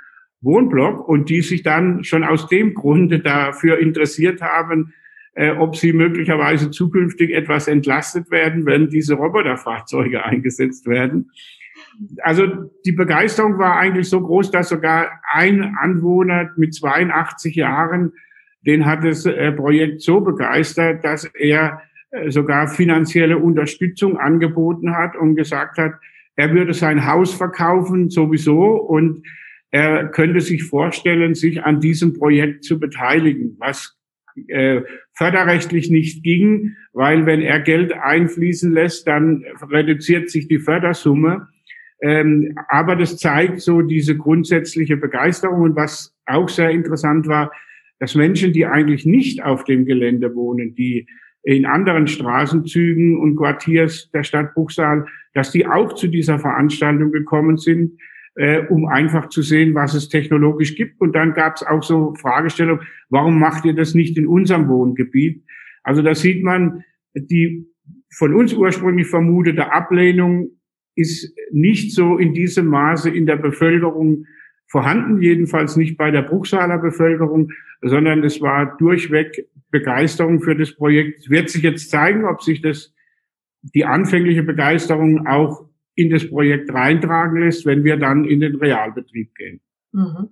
Wohnblock 0.42 1.08
und 1.08 1.30
die 1.30 1.42
sich 1.42 1.64
dann 1.64 2.04
schon 2.04 2.24
aus 2.24 2.48
dem 2.48 2.74
Grunde 2.74 3.20
dafür 3.20 3.80
interessiert 3.80 4.42
haben, 4.42 4.94
äh, 5.34 5.52
ob 5.52 5.76
sie 5.76 5.94
möglicherweise 5.94 6.72
zukünftig 6.72 7.32
etwas 7.32 7.68
entlastet 7.68 8.32
werden, 8.32 8.66
wenn 8.66 8.90
diese 8.90 9.16
Roboterfahrzeuge 9.16 10.26
eingesetzt 10.26 10.88
werden. 10.88 11.32
Also 12.22 12.48
die 12.86 12.92
Begeisterung 12.92 13.58
war 13.58 13.78
eigentlich 13.78 14.10
so 14.10 14.22
groß, 14.22 14.52
dass 14.52 14.70
sogar 14.70 15.12
ein 15.32 15.76
Anwohner 15.80 16.52
mit 16.58 16.74
82 16.74 17.56
Jahren, 17.56 18.14
den 18.66 18.86
hat 18.86 19.04
das 19.04 19.26
äh, 19.26 19.52
Projekt 19.52 20.02
so 20.02 20.22
begeistert, 20.22 21.04
dass 21.04 21.26
er 21.26 21.82
äh, 22.12 22.30
sogar 22.30 22.68
finanzielle 22.68 23.38
Unterstützung 23.38 24.18
angeboten 24.18 24.96
hat 24.96 25.16
und 25.16 25.36
gesagt 25.36 25.78
hat, 25.78 25.94
er 26.36 26.54
würde 26.54 26.74
sein 26.74 27.08
Haus 27.08 27.34
verkaufen 27.34 28.10
sowieso 28.10 28.76
und 28.76 29.24
er 29.72 30.08
könnte 30.08 30.42
sich 30.42 30.64
vorstellen, 30.64 31.34
sich 31.34 31.64
an 31.64 31.80
diesem 31.80 32.14
Projekt 32.14 32.66
zu 32.66 32.80
beteiligen, 32.80 33.56
was 33.60 33.98
äh, 34.48 34.82
förderrechtlich 35.14 35.90
nicht 35.90 36.24
ging, 36.24 36.76
weil 36.94 37.26
wenn 37.26 37.42
er 37.42 37.60
Geld 37.60 37.94
einfließen 37.94 38.72
lässt, 38.74 39.08
dann 39.08 39.44
reduziert 39.70 40.30
sich 40.30 40.48
die 40.48 40.60
Fördersumme. 40.60 41.48
Ähm, 42.02 42.58
aber 42.68 42.96
das 42.96 43.18
zeigt 43.18 43.62
so 43.62 43.82
diese 43.82 44.18
grundsätzliche 44.18 44.98
Begeisterung 44.98 45.62
und 45.62 45.76
was 45.76 46.16
auch 46.26 46.50
sehr 46.50 46.72
interessant 46.72 47.28
war, 47.28 47.52
dass 48.00 48.16
Menschen, 48.16 48.54
die 48.54 48.66
eigentlich 48.66 49.06
nicht 49.06 49.44
auf 49.44 49.64
dem 49.64 49.86
Gelände 49.86 50.34
wohnen, 50.36 50.74
die 50.74 51.08
in 51.44 51.66
anderen 51.66 52.08
Straßenzügen 52.08 53.18
und 53.18 53.36
Quartiers 53.36 54.10
der 54.12 54.24
Stadt 54.24 54.54
Buchsal, 54.56 55.06
dass 55.34 55.52
die 55.52 55.68
auch 55.68 55.94
zu 55.94 56.08
dieser 56.08 56.40
Veranstaltung 56.40 57.12
gekommen 57.12 57.58
sind, 57.58 58.00
äh, 58.36 58.66
um 58.68 58.88
einfach 58.88 59.30
zu 59.30 59.42
sehen, 59.42 59.76
was 59.76 59.94
es 59.94 60.10
technologisch 60.10 60.76
gibt. 60.76 61.02
Und 61.02 61.14
dann 61.14 61.34
gab 61.34 61.56
es 61.56 61.64
auch 61.64 61.84
so 61.84 62.14
Fragestellungen, 62.16 62.86
warum 63.10 63.40
macht 63.40 63.66
ihr 63.66 63.74
das 63.74 63.94
nicht 63.94 64.18
in 64.18 64.28
unserem 64.28 64.68
Wohngebiet? 64.68 65.44
Also 65.84 66.02
da 66.02 66.16
sieht 66.16 66.44
man, 66.44 66.84
die 67.14 67.68
von 68.14 68.34
uns 68.34 68.54
ursprünglich 68.54 69.08
vermutete 69.08 69.72
Ablehnung 69.72 70.52
ist 70.96 71.34
nicht 71.52 71.94
so 71.94 72.18
in 72.18 72.34
diesem 72.34 72.68
Maße 72.68 73.10
in 73.10 73.26
der 73.26 73.38
Bevölkerung 73.38 74.26
vorhanden, 74.68 75.22
jedenfalls 75.22 75.76
nicht 75.76 75.98
bei 75.98 76.12
der 76.12 76.22
Bruchsaler 76.22 76.78
Bevölkerung, 76.78 77.52
sondern 77.82 78.24
es 78.24 78.42
war 78.42 78.78
durchweg 78.78 79.48
Begeisterung 79.72 80.42
für 80.42 80.56
das 80.56 80.76
Projekt. 80.76 81.22
Es 81.22 81.30
wird 81.30 81.50
sich 81.50 81.64
jetzt 81.64 81.90
zeigen, 81.90 82.26
ob 82.26 82.42
sich 82.42 82.62
das, 82.62 82.94
die 83.62 83.86
anfängliche 83.86 84.44
Begeisterung 84.44 85.28
auch 85.28 85.66
in 85.96 86.10
das 86.10 86.28
Projekt 86.30 86.74
reintragen 86.74 87.42
lässt, 87.42 87.66
wenn 87.66 87.84
wir 87.84 87.98
dann 87.98 88.26
in 88.26 88.40
den 88.40 88.56
Realbetrieb 88.56 89.36
gehen. 89.36 89.62
Mhm. 89.92 90.30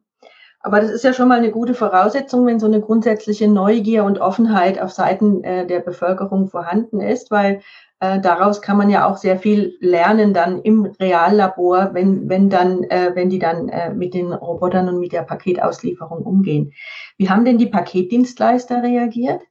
Aber 0.62 0.82
das 0.82 0.92
ist 0.92 1.04
ja 1.04 1.14
schon 1.14 1.30
mal 1.30 1.38
eine 1.38 1.52
gute 1.52 1.74
Voraussetzung, 1.74 2.46
wenn 2.46 2.60
so 2.60 2.68
eine 2.68 2.82
grundsätzliche 2.82 3.48
Neugier 3.48 4.04
und 4.04 4.20
Offenheit 4.20 4.80
auf 4.82 4.92
Seiten 4.92 5.44
äh, 5.44 5.66
der 5.66 5.80
Bevölkerung 5.80 6.48
vorhanden 6.48 7.00
ist, 7.00 7.32
weil 7.32 7.62
äh, 8.02 8.20
daraus 8.20 8.62
kann 8.62 8.78
man 8.78 8.90
ja 8.90 9.08
auch 9.08 9.18
sehr 9.18 9.38
viel 9.38 9.78
lernen 9.80 10.34
dann 10.34 10.62
im 10.62 10.86
Reallabor, 10.86 11.92
wenn, 11.94 12.28
wenn 12.28 12.50
dann, 12.50 12.84
äh, 12.84 13.12
wenn 13.14 13.30
die 13.30 13.40
dann 13.40 13.70
äh, 13.70 13.94
mit 13.94 14.14
den 14.14 14.34
Robotern 14.34 14.90
und 14.90 15.00
mit 15.00 15.14
der 15.14 15.24
Paketauslieferung 15.24 16.24
umgehen. 16.24 16.74
Wie 17.18 17.30
haben 17.30 17.46
denn 17.46 17.58
die 17.58 17.68
Paketdienstleister 17.68 18.84
reagiert? 18.84 19.42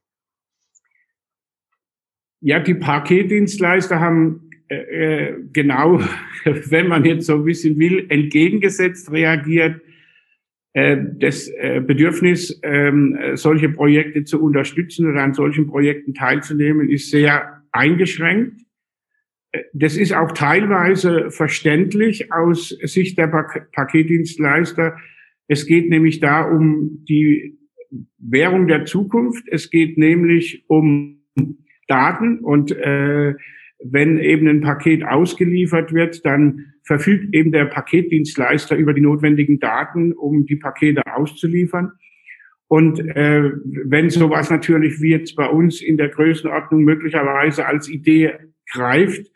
Ja, 2.41 2.59
die 2.59 2.75
Paketdienstleister 2.75 3.99
haben 3.99 4.48
äh, 4.69 4.75
äh, 4.75 5.35
genau, 5.51 5.99
wenn 6.45 6.87
man 6.87 7.03
jetzt 7.03 7.25
so 7.25 7.35
ein 7.35 7.43
bisschen 7.43 7.77
will, 7.79 8.05
entgegengesetzt 8.09 9.11
reagiert. 9.11 9.81
Äh, 10.73 10.97
das 11.19 11.51
Bedürfnis, 11.87 12.59
ähm, 12.63 13.17
solche 13.33 13.69
Projekte 13.69 14.23
zu 14.23 14.41
unterstützen 14.41 15.09
oder 15.09 15.23
an 15.23 15.33
solchen 15.33 15.67
Projekten 15.67 16.13
teilzunehmen, 16.13 16.89
ist 16.89 17.09
sehr 17.09 17.63
eingeschränkt. 17.71 18.61
Das 19.73 19.97
ist 19.97 20.13
auch 20.13 20.31
teilweise 20.33 21.31
verständlich 21.31 22.31
aus 22.31 22.69
Sicht 22.69 23.17
der 23.17 23.27
Paketdienstleister. 23.71 24.95
Es 25.47 25.65
geht 25.65 25.89
nämlich 25.89 26.19
da 26.19 26.43
um 26.43 27.03
die 27.09 27.57
Währung 28.19 28.67
der 28.67 28.85
Zukunft. 28.85 29.43
Es 29.49 29.71
geht 29.71 29.97
nämlich 29.97 30.65
um 30.67 31.23
Daten 31.87 32.39
und 32.41 32.71
äh, 32.71 33.33
wenn 33.83 34.19
eben 34.19 34.47
ein 34.47 34.61
Paket 34.61 35.05
ausgeliefert 35.05 35.93
wird, 35.93 36.25
dann 36.25 36.73
verfügt 36.83 37.33
eben 37.33 37.51
der 37.51 37.65
Paketdienstleister 37.65 38.75
über 38.75 38.93
die 38.93 39.01
notwendigen 39.01 39.59
Daten, 39.59 40.11
um 40.11 40.45
die 40.45 40.57
Pakete 40.57 41.01
auszuliefern. 41.05 41.93
Und 42.67 42.99
äh, 42.99 43.51
wenn 43.85 44.09
sowas 44.09 44.49
natürlich 44.51 45.01
wie 45.01 45.09
jetzt 45.09 45.35
bei 45.35 45.47
uns 45.47 45.81
in 45.81 45.97
der 45.97 46.09
Größenordnung 46.09 46.83
möglicherweise 46.83 47.65
als 47.65 47.89
Idee 47.89 48.33
greift, 48.71 49.27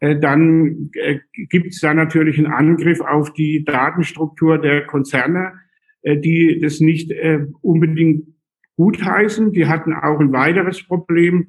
äh, 0.00 0.18
dann 0.18 0.90
äh, 0.94 1.18
gibt 1.48 1.68
es 1.68 1.80
da 1.80 1.92
natürlich 1.94 2.38
einen 2.38 2.46
Angriff 2.46 3.00
auf 3.00 3.32
die 3.32 3.64
Datenstruktur 3.64 4.58
der 4.58 4.86
Konzerne, 4.86 5.54
äh, 6.02 6.18
die 6.18 6.60
das 6.60 6.78
nicht 6.78 7.10
äh, 7.10 7.46
unbedingt 7.62 8.28
gutheißen. 8.76 9.52
Die 9.52 9.66
hatten 9.66 9.92
auch 9.92 10.20
ein 10.20 10.32
weiteres 10.32 10.86
Problem 10.86 11.48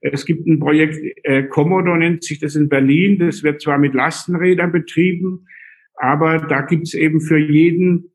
es 0.00 0.26
gibt 0.26 0.46
ein 0.46 0.60
Projekt, 0.60 0.96
äh, 1.24 1.44
Commodore 1.44 1.98
nennt 1.98 2.22
sich 2.22 2.38
das 2.38 2.54
in 2.54 2.68
Berlin. 2.68 3.18
Das 3.18 3.42
wird 3.42 3.60
zwar 3.60 3.78
mit 3.78 3.94
Lastenrädern 3.94 4.70
betrieben, 4.70 5.46
aber 5.94 6.38
da 6.38 6.60
gibt 6.62 6.84
es 6.84 6.94
eben 6.94 7.20
für 7.20 7.38
jeden 7.38 8.12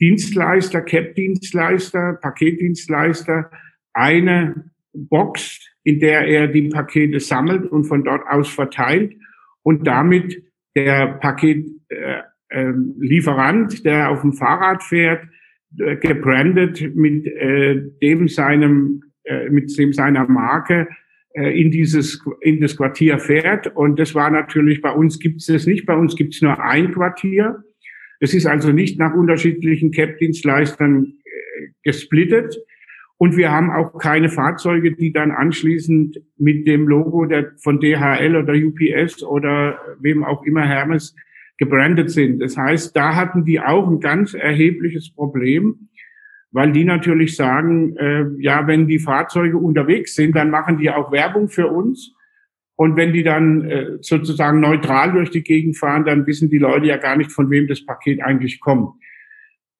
Dienstleister, 0.00 0.80
CAP-Dienstleister, 0.82 2.18
Paketdienstleister 2.20 3.50
eine 3.92 4.70
Box, 4.92 5.58
in 5.82 5.98
der 5.98 6.26
er 6.26 6.46
die 6.46 6.68
Pakete 6.68 7.18
sammelt 7.20 7.66
und 7.66 7.84
von 7.84 8.04
dort 8.04 8.22
aus 8.28 8.48
verteilt 8.48 9.16
und 9.62 9.86
damit 9.86 10.42
der 10.76 11.18
Paketlieferant, 11.20 13.74
äh, 13.74 13.78
äh, 13.78 13.82
der 13.82 14.10
auf 14.10 14.20
dem 14.20 14.34
Fahrrad 14.34 14.84
fährt, 14.84 15.26
äh, 15.78 15.96
gebrandet 15.96 16.94
mit 16.94 17.26
äh, 17.26 17.82
dem 18.00 18.28
seinem 18.28 19.02
äh, 19.28 19.50
mit 19.50 19.76
dem 19.78 19.92
seiner 19.92 20.26
Marke 20.28 20.88
äh, 21.34 21.60
in 21.60 21.70
dieses 21.70 22.24
in 22.40 22.60
das 22.60 22.76
Quartier 22.76 23.18
fährt. 23.18 23.68
Und 23.76 23.98
das 23.98 24.14
war 24.14 24.30
natürlich 24.30 24.80
bei 24.80 24.90
uns 24.90 25.18
gibt 25.18 25.40
es 25.40 25.46
das 25.46 25.66
nicht. 25.66 25.86
Bei 25.86 25.94
uns 25.94 26.16
gibt 26.16 26.34
es 26.34 26.42
nur 26.42 26.62
ein 26.62 26.92
Quartier. 26.92 27.62
Es 28.20 28.34
ist 28.34 28.46
also 28.46 28.72
nicht 28.72 28.98
nach 28.98 29.14
unterschiedlichen 29.14 29.92
CAP-Dienstleistern 29.92 31.04
äh, 31.04 31.68
gesplittet. 31.82 32.56
Und 33.18 33.36
wir 33.36 33.50
haben 33.50 33.70
auch 33.70 33.98
keine 33.98 34.28
Fahrzeuge, 34.28 34.92
die 34.92 35.12
dann 35.12 35.32
anschließend 35.32 36.20
mit 36.38 36.66
dem 36.68 36.86
Logo 36.86 37.26
der, 37.26 37.52
von 37.62 37.80
DHL 37.80 38.36
oder 38.36 38.54
UPS 38.54 39.24
oder 39.24 39.80
wem 40.00 40.24
auch 40.24 40.44
immer 40.44 40.64
Hermes 40.64 41.16
gebrandet 41.58 42.10
sind. 42.10 42.38
Das 42.38 42.56
heißt, 42.56 42.96
da 42.96 43.16
hatten 43.16 43.44
die 43.44 43.60
auch 43.60 43.88
ein 43.88 43.98
ganz 43.98 44.34
erhebliches 44.34 45.12
Problem 45.12 45.88
weil 46.50 46.72
die 46.72 46.84
natürlich 46.84 47.36
sagen, 47.36 47.96
äh, 47.96 48.24
ja, 48.38 48.66
wenn 48.66 48.86
die 48.86 48.98
Fahrzeuge 48.98 49.58
unterwegs 49.58 50.14
sind, 50.14 50.34
dann 50.34 50.50
machen 50.50 50.78
die 50.78 50.90
auch 50.90 51.12
Werbung 51.12 51.48
für 51.48 51.68
uns. 51.68 52.14
Und 52.76 52.96
wenn 52.96 53.12
die 53.12 53.22
dann 53.22 53.64
äh, 53.64 53.86
sozusagen 54.00 54.60
neutral 54.60 55.12
durch 55.12 55.30
die 55.30 55.42
Gegend 55.42 55.76
fahren, 55.76 56.04
dann 56.04 56.26
wissen 56.26 56.48
die 56.48 56.58
Leute 56.58 56.86
ja 56.86 56.96
gar 56.96 57.16
nicht, 57.16 57.32
von 57.32 57.50
wem 57.50 57.66
das 57.66 57.84
Paket 57.84 58.22
eigentlich 58.22 58.60
kommt. 58.60 58.92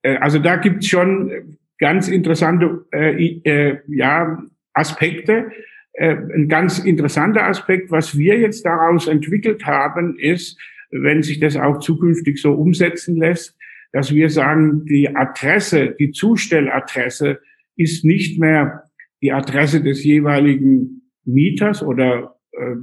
Äh, 0.02 0.16
also 0.16 0.38
da 0.38 0.56
gibt's 0.56 0.88
schon 0.88 1.58
ganz 1.78 2.08
interessante 2.08 2.84
äh, 2.92 3.40
äh, 3.44 3.78
ja, 3.86 4.42
Aspekte. 4.74 5.50
Äh, 5.92 6.16
ein 6.34 6.48
ganz 6.48 6.78
interessanter 6.78 7.46
Aspekt, 7.46 7.90
was 7.90 8.18
wir 8.18 8.38
jetzt 8.38 8.64
daraus 8.64 9.06
entwickelt 9.06 9.64
haben, 9.64 10.18
ist, 10.18 10.60
wenn 10.90 11.22
sich 11.22 11.40
das 11.40 11.56
auch 11.56 11.80
zukünftig 11.80 12.40
so 12.40 12.52
umsetzen 12.52 13.16
lässt, 13.16 13.57
dass 13.92 14.14
wir 14.14 14.30
sagen, 14.30 14.84
die 14.84 15.14
Adresse, 15.14 15.94
die 15.98 16.10
Zustelladresse 16.10 17.40
ist 17.76 18.04
nicht 18.04 18.38
mehr 18.38 18.84
die 19.22 19.32
Adresse 19.32 19.82
des 19.82 20.04
jeweiligen 20.04 21.10
Mieters 21.24 21.82
oder 21.82 22.36
äh, 22.52 22.76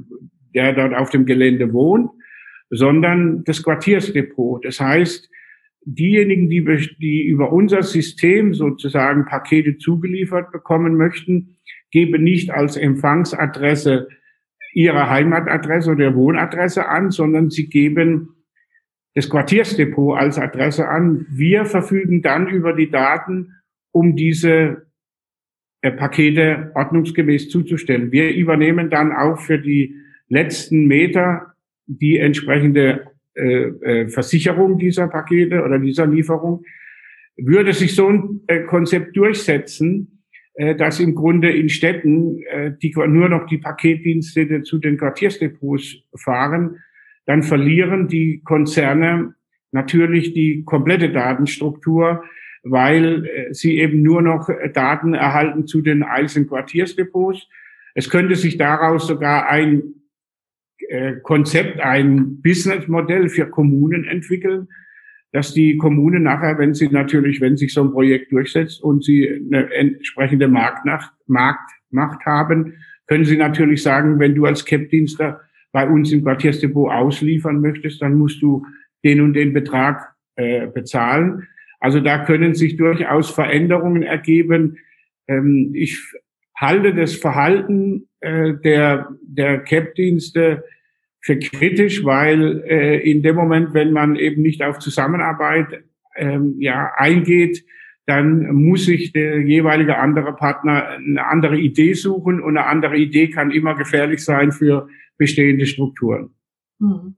der 0.54 0.74
dort 0.74 0.94
auf 0.94 1.10
dem 1.10 1.26
Gelände 1.26 1.74
wohnt, 1.74 2.10
sondern 2.70 3.44
das 3.44 3.63
Quartiersdepot. 3.63 4.65
Das 4.65 4.80
heißt, 4.80 5.30
diejenigen, 5.86 6.50
die, 6.50 6.63
die 7.00 7.24
über 7.24 7.52
unser 7.52 7.84
System 7.84 8.54
sozusagen 8.54 9.26
Pakete 9.26 9.78
zugeliefert 9.78 10.52
bekommen 10.52 10.96
möchten, 10.96 11.58
geben 11.91 12.24
nicht 12.24 12.52
als 12.52 12.76
Empfangsadresse 12.76 14.08
ihre 14.74 15.10
Heimatadresse 15.10 15.91
oder 15.91 16.15
Wohnadresse 16.15 16.88
an, 16.88 17.12
sondern 17.12 17.50
sie 17.50 17.70
geben 17.70 18.35
das 19.15 19.30
Quartiersdepot 19.30 20.17
als 20.17 20.38
Adresse 20.38 20.88
an. 20.88 21.25
Wir 21.30 21.65
verfügen 21.65 22.21
dann 22.21 22.47
über 22.47 22.73
die 22.73 22.91
Daten, 22.91 23.54
um 23.91 24.15
diese 24.15 24.86
äh, 25.82 25.91
Pakete 25.91 26.71
ordnungsgemäß 26.75 27.49
zuzustellen. 27.49 28.12
Wir 28.12 28.34
übernehmen 28.36 28.89
dann 28.89 29.13
auch 29.13 29.39
für 29.39 29.58
die 29.58 29.95
letzten 30.28 30.86
Meter 30.86 31.54
die 31.88 32.17
entsprechende 32.17 33.08
äh, 33.36 33.67
äh, 33.67 34.08
Versicherung 34.10 34.78
dieser 34.78 35.08
Pakete 35.08 35.63
oder 35.63 35.80
dieser 35.80 36.08
Lieferung. 36.08 36.63
Würde 37.38 37.73
sich 37.73 37.95
so 37.95 38.10
ein 38.10 38.41
äh, 38.47 38.63
Konzept 38.63 39.15
durchsetzen, 39.15 40.23
äh, 40.56 40.75
dass 40.75 40.99
im 40.99 41.15
Grunde 41.15 41.51
in 41.51 41.69
Städten 41.69 42.41
äh, 42.49 42.71
die 42.82 42.93
nur 42.95 43.30
noch 43.30 43.45
die 43.45 43.60
Paketdienste 43.60 44.63
zu 44.63 44.78
den 44.80 44.97
Quartiersdepots 44.97 46.04
fahren, 46.15 46.80
dann 47.25 47.43
verlieren 47.43 48.07
die 48.07 48.41
Konzerne 48.43 49.35
natürlich 49.71 50.33
die 50.33 50.63
komplette 50.63 51.11
Datenstruktur, 51.11 52.23
weil 52.63 53.25
äh, 53.25 53.53
sie 53.53 53.77
eben 53.77 54.01
nur 54.01 54.21
noch 54.21 54.49
Daten 54.73 55.13
erhalten 55.13 55.67
zu 55.67 55.81
den 55.81 56.03
einzelnen 56.03 56.47
Quartiersdepots. 56.47 57.47
Es 57.93 58.09
könnte 58.09 58.35
sich 58.35 58.57
daraus 58.57 59.07
sogar 59.07 59.47
ein 59.49 59.83
äh, 60.89 61.13
Konzept, 61.21 61.79
ein 61.79 62.41
Businessmodell 62.41 63.29
für 63.29 63.47
Kommunen 63.47 64.05
entwickeln, 64.05 64.67
dass 65.31 65.53
die 65.53 65.77
Kommunen 65.77 66.23
nachher, 66.23 66.57
wenn 66.57 66.73
sie 66.73 66.88
natürlich, 66.88 67.41
wenn 67.41 67.57
sich 67.57 67.73
so 67.73 67.83
ein 67.83 67.91
Projekt 67.91 68.31
durchsetzt 68.31 68.81
und 68.81 69.03
sie 69.03 69.29
eine 69.29 69.71
entsprechende 69.73 70.47
Marktmacht, 70.47 71.11
Marktmacht 71.27 72.25
haben, 72.25 72.73
können 73.07 73.25
sie 73.25 73.38
natürlich 73.38 73.83
sagen, 73.83 74.19
wenn 74.19 74.33
du 74.33 74.45
als 74.45 74.65
CAP-Dienster 74.65 75.41
bei 75.75 75.89
uns 75.89 76.09
im 76.13 76.23
Quartiersdepot 76.23 76.89
ausliefern 76.89 77.59
möchtest, 77.59 78.01
dann 78.01 78.15
musst 78.15 78.41
du 78.41 78.65
den 79.03 79.19
und 79.19 79.33
den 79.33 79.51
Betrag 79.51 80.15
äh, 80.38 80.67
bezahlen. 80.67 81.49
Also 81.81 81.99
da 81.99 82.23
können 82.23 82.55
sich 82.55 82.77
durchaus 82.77 83.29
Veränderungen 83.29 84.01
ergeben. 84.01 84.77
Ähm, 85.27 85.71
ich 85.73 85.99
halte 86.55 86.95
das 86.95 87.15
Verhalten 87.15 88.07
äh, 88.21 88.53
der, 88.53 89.09
der 89.21 89.59
CAP-Dienste 89.59 90.63
für 91.19 91.38
kritisch, 91.39 92.05
weil 92.05 92.63
äh, 92.69 93.11
in 93.11 93.21
dem 93.21 93.35
Moment, 93.35 93.73
wenn 93.73 93.91
man 93.91 94.15
eben 94.15 94.43
nicht 94.43 94.63
auf 94.63 94.79
Zusammenarbeit 94.79 95.83
ähm, 96.15 96.55
ja, 96.59 96.93
eingeht, 96.95 97.65
dann 98.05 98.53
muss 98.53 98.85
sich 98.85 99.11
der 99.11 99.41
jeweilige 99.41 99.97
andere 99.97 100.33
Partner 100.38 100.91
eine 100.91 101.25
andere 101.25 101.57
Idee 101.57 101.95
suchen 101.95 102.39
und 102.39 102.57
eine 102.57 102.65
andere 102.65 102.95
Idee 102.95 103.29
kann 103.29 103.51
immer 103.51 103.75
gefährlich 103.75 104.23
sein 104.23 104.53
für 104.53 104.88
bestehende 105.17 105.65
Strukturen. 105.65 106.36
Hm. 106.80 107.15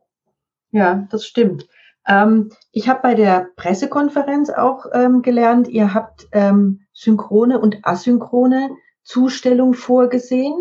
Ja, 0.71 1.07
das 1.11 1.25
stimmt. 1.25 1.67
Ähm, 2.07 2.51
ich 2.71 2.87
habe 2.87 3.01
bei 3.01 3.15
der 3.15 3.49
Pressekonferenz 3.55 4.49
auch 4.49 4.85
ähm, 4.93 5.21
gelernt, 5.21 5.67
ihr 5.67 5.93
habt 5.93 6.27
ähm, 6.31 6.81
synchrone 6.93 7.59
und 7.59 7.79
asynchrone 7.83 8.69
Zustellung 9.03 9.73
vorgesehen. 9.73 10.53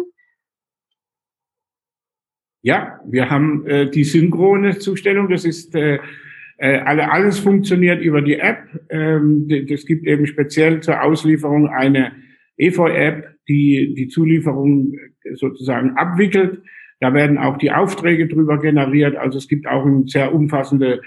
Ja, 2.62 3.01
wir 3.07 3.31
haben 3.31 3.64
äh, 3.66 3.88
die 3.88 4.05
synchrone 4.05 4.79
Zustellung. 4.79 5.29
Das 5.29 5.44
ist 5.44 5.75
äh, 5.77 6.01
äh, 6.59 6.79
alle, 6.79 7.12
alles 7.12 7.38
funktioniert 7.38 8.01
über 8.03 8.22
die 8.22 8.40
App. 8.40 8.64
Ähm, 8.90 9.46
es 9.49 9.87
gibt 9.87 10.07
eben 10.07 10.27
speziell 10.27 10.81
zur 10.81 11.03
Auslieferung 11.03 11.68
eine 11.68 12.12
EV-App, 12.57 13.37
die 13.49 13.94
die 13.94 14.09
Zulieferung 14.09 14.94
sozusagen 15.35 15.96
abwickelt. 15.96 16.62
Da 17.00 17.12
werden 17.12 17.38
auch 17.38 17.59
die 17.59 17.72
Aufträge 17.72 18.26
drüber 18.26 18.59
generiert. 18.59 19.16
Also 19.16 19.38
es 19.38 19.48
gibt 19.48 19.66
auch 19.66 19.85
eine 19.85 20.04
sehr 20.06 20.35
umfassende 20.35 21.02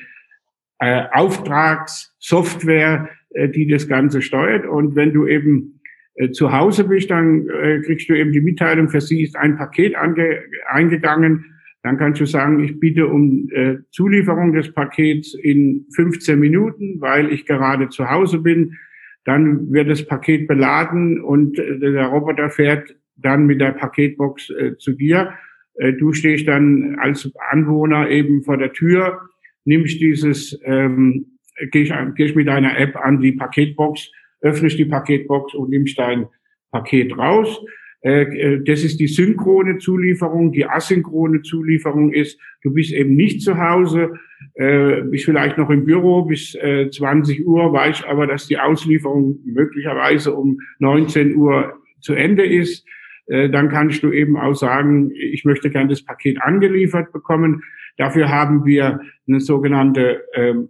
äh, 0.79 1.03
Auftragssoftware, 1.11 3.09
äh, 3.31 3.49
die 3.49 3.67
das 3.67 3.87
Ganze 3.87 4.21
steuert. 4.21 4.65
Und 4.65 4.95
wenn 4.95 5.13
du 5.13 5.27
eben 5.27 5.81
äh, 6.15 6.31
zu 6.31 6.51
Hause 6.51 6.83
bist, 6.85 7.09
dann 7.09 7.47
äh, 7.49 7.81
kriegst 7.81 8.09
du 8.09 8.13
eben 8.13 8.31
die 8.31 8.41
Mitteilung, 8.41 8.89
für 8.89 9.01
sie 9.01 9.23
ist 9.23 9.35
ein 9.35 9.57
Paket 9.57 9.95
ange 9.95 10.43
eingegangen. 10.67 11.45
Dann 11.81 11.97
kannst 11.97 12.19
du 12.19 12.25
sagen, 12.25 12.63
ich 12.63 12.79
bitte 12.79 13.07
um 13.07 13.47
äh, 13.51 13.77
Zulieferung 13.91 14.53
des 14.53 14.73
Pakets 14.73 15.33
in 15.33 15.85
15 15.95 16.37
Minuten, 16.37 16.99
weil 16.99 17.31
ich 17.31 17.45
gerade 17.45 17.89
zu 17.89 18.09
Hause 18.09 18.39
bin. 18.39 18.77
Dann 19.23 19.71
wird 19.71 19.89
das 19.89 20.05
Paket 20.05 20.47
beladen 20.47 21.21
und 21.21 21.57
äh, 21.57 21.79
der 21.79 22.07
Roboter 22.07 22.49
fährt 22.49 22.95
dann 23.15 23.45
mit 23.45 23.61
der 23.61 23.71
Paketbox 23.71 24.49
äh, 24.49 24.77
zu 24.77 24.93
dir. 24.93 25.33
Äh, 25.75 25.93
du 25.93 26.13
stehst 26.13 26.47
dann 26.47 26.97
als 26.99 27.31
Anwohner 27.51 28.09
eben 28.09 28.43
vor 28.43 28.57
der 28.57 28.73
Tür 28.73 29.19
nimmst 29.65 29.99
dieses, 30.01 30.59
ähm, 30.65 31.37
gehst, 31.71 31.93
gehst 32.15 32.35
mit 32.35 32.47
deiner 32.47 32.77
App 32.77 32.95
an 32.95 33.21
die 33.21 33.33
Paketbox, 33.33 34.11
öffnest 34.41 34.79
die 34.79 34.85
Paketbox 34.85 35.53
und 35.53 35.69
nimmst 35.69 35.97
dein 35.99 36.27
Paket 36.71 37.17
raus. 37.17 37.63
Äh, 38.01 38.21
äh, 38.21 38.63
das 38.63 38.83
ist 38.83 38.99
die 38.99 39.07
synchrone 39.07 39.77
Zulieferung. 39.77 40.51
Die 40.51 40.65
asynchrone 40.65 41.41
Zulieferung 41.41 42.13
ist, 42.13 42.39
du 42.63 42.73
bist 42.73 42.93
eben 42.93 43.15
nicht 43.15 43.41
zu 43.41 43.57
Hause, 43.57 44.13
bist 44.55 45.25
vielleicht 45.25 45.57
noch 45.57 45.69
im 45.69 45.83
Büro 45.83 46.23
bis 46.23 46.55
äh, 46.55 46.89
20 46.89 47.45
Uhr, 47.45 47.73
weißt 47.73 48.05
aber, 48.05 48.25
dass 48.25 48.47
die 48.47 48.57
Auslieferung 48.57 49.39
möglicherweise 49.45 50.33
um 50.33 50.59
19 50.79 51.35
Uhr 51.35 51.73
zu 51.99 52.13
Ende 52.13 52.45
ist. 52.45 52.85
Äh, 53.29 53.49
dann 53.49 53.69
kannst 53.69 54.03
du 54.03 54.11
eben 54.11 54.37
auch 54.37 54.55
sagen, 54.55 55.11
ich 55.13 55.45
möchte 55.45 55.69
gern 55.69 55.87
das 55.87 56.03
Paket 56.03 56.41
angeliefert 56.41 57.13
bekommen. 57.13 57.63
Dafür 57.97 58.29
haben 58.29 58.65
wir 58.65 59.01
eine 59.27 59.39
sogenannte 59.39 60.23
ähm, 60.33 60.69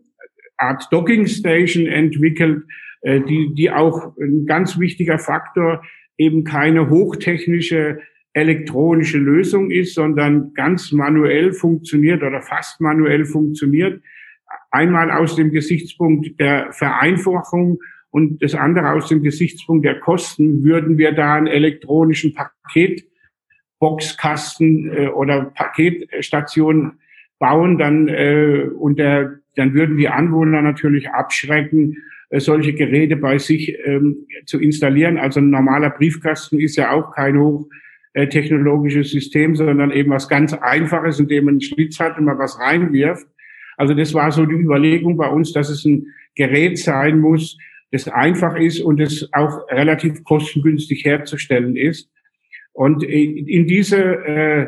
Art 0.58 0.88
Docking 0.92 1.26
Station 1.28 1.88
entwickelt, 1.88 2.64
äh, 3.02 3.22
die, 3.22 3.54
die 3.56 3.72
auch 3.72 4.16
ein 4.18 4.46
ganz 4.46 4.78
wichtiger 4.78 5.18
Faktor 5.18 5.82
eben 6.18 6.44
keine 6.44 6.90
hochtechnische 6.90 8.00
elektronische 8.34 9.18
Lösung 9.18 9.72
ist, 9.72 9.96
sondern 9.96 10.54
ganz 10.54 10.92
manuell 10.92 11.54
funktioniert 11.54 12.22
oder 12.22 12.42
fast 12.42 12.80
manuell 12.80 13.26
funktioniert. 13.26 14.02
Einmal 14.70 15.12
aus 15.12 15.36
dem 15.36 15.52
Gesichtspunkt 15.52 16.40
der 16.40 16.72
Vereinfachung 16.72 17.80
und 18.12 18.42
das 18.42 18.56
andere 18.56 18.94
aus 18.94 19.08
dem 19.08 19.22
Gesichtspunkt 19.22 19.86
der 19.86 20.00
Kosten 20.00 20.64
würden 20.64 20.98
wir 20.98 21.12
da 21.12 21.36
einen 21.36 21.48
elektronischen 21.48 22.34
Paketboxkasten 22.34 24.92
äh, 24.92 25.08
oder 25.10 25.52
Paketstation 25.56 26.94
bauen, 27.38 27.78
dann 27.78 28.08
äh, 28.08 28.68
und 28.78 28.98
der, 28.98 29.40
dann 29.56 29.74
würden 29.74 29.98
die 29.98 30.10
Anwohner 30.10 30.62
natürlich 30.62 31.10
abschrecken, 31.10 31.98
äh, 32.30 32.40
solche 32.40 32.74
Geräte 32.74 33.16
bei 33.16 33.38
sich 33.38 33.78
ähm, 33.86 34.26
zu 34.46 34.60
installieren. 34.60 35.18
Also 35.18 35.40
ein 35.40 35.52
normaler 35.52 35.92
Briefkasten 35.92 36.60
ist 36.60 36.78
ja 36.78 36.92
auch 36.92 37.14
kein 37.14 37.38
hochtechnologisches 37.38 39.12
System, 39.12 39.56
sondern 39.56 39.92
eben 39.92 40.10
was 40.10 40.28
ganz 40.28 40.54
Einfaches, 40.54 41.20
in 41.20 41.28
dem 41.28 41.46
man 41.46 41.54
einen 41.54 41.62
Schlitz 41.62 42.00
hat 42.00 42.18
und 42.18 42.26
man 42.26 42.40
was 42.40 42.60
reinwirft. 42.60 43.28
Also 43.78 43.94
das 43.94 44.16
war 44.16 44.32
so 44.32 44.46
die 44.46 44.56
Überlegung 44.56 45.16
bei 45.16 45.28
uns, 45.28 45.54
dass 45.54 45.70
es 45.70 45.86
ein 45.86 46.08
Gerät 46.36 46.80
sein 46.80 47.20
muss, 47.20 47.58
das 47.92 48.08
einfach 48.08 48.56
ist 48.56 48.82
und 48.82 49.00
das 49.00 49.28
auch 49.34 49.68
relativ 49.70 50.24
kostengünstig 50.24 51.06
herzustellen 51.06 51.76
ist. 51.76 52.10
Und 52.74 53.04
in 53.04 53.68
diese 53.68 53.98
äh, 53.98 54.68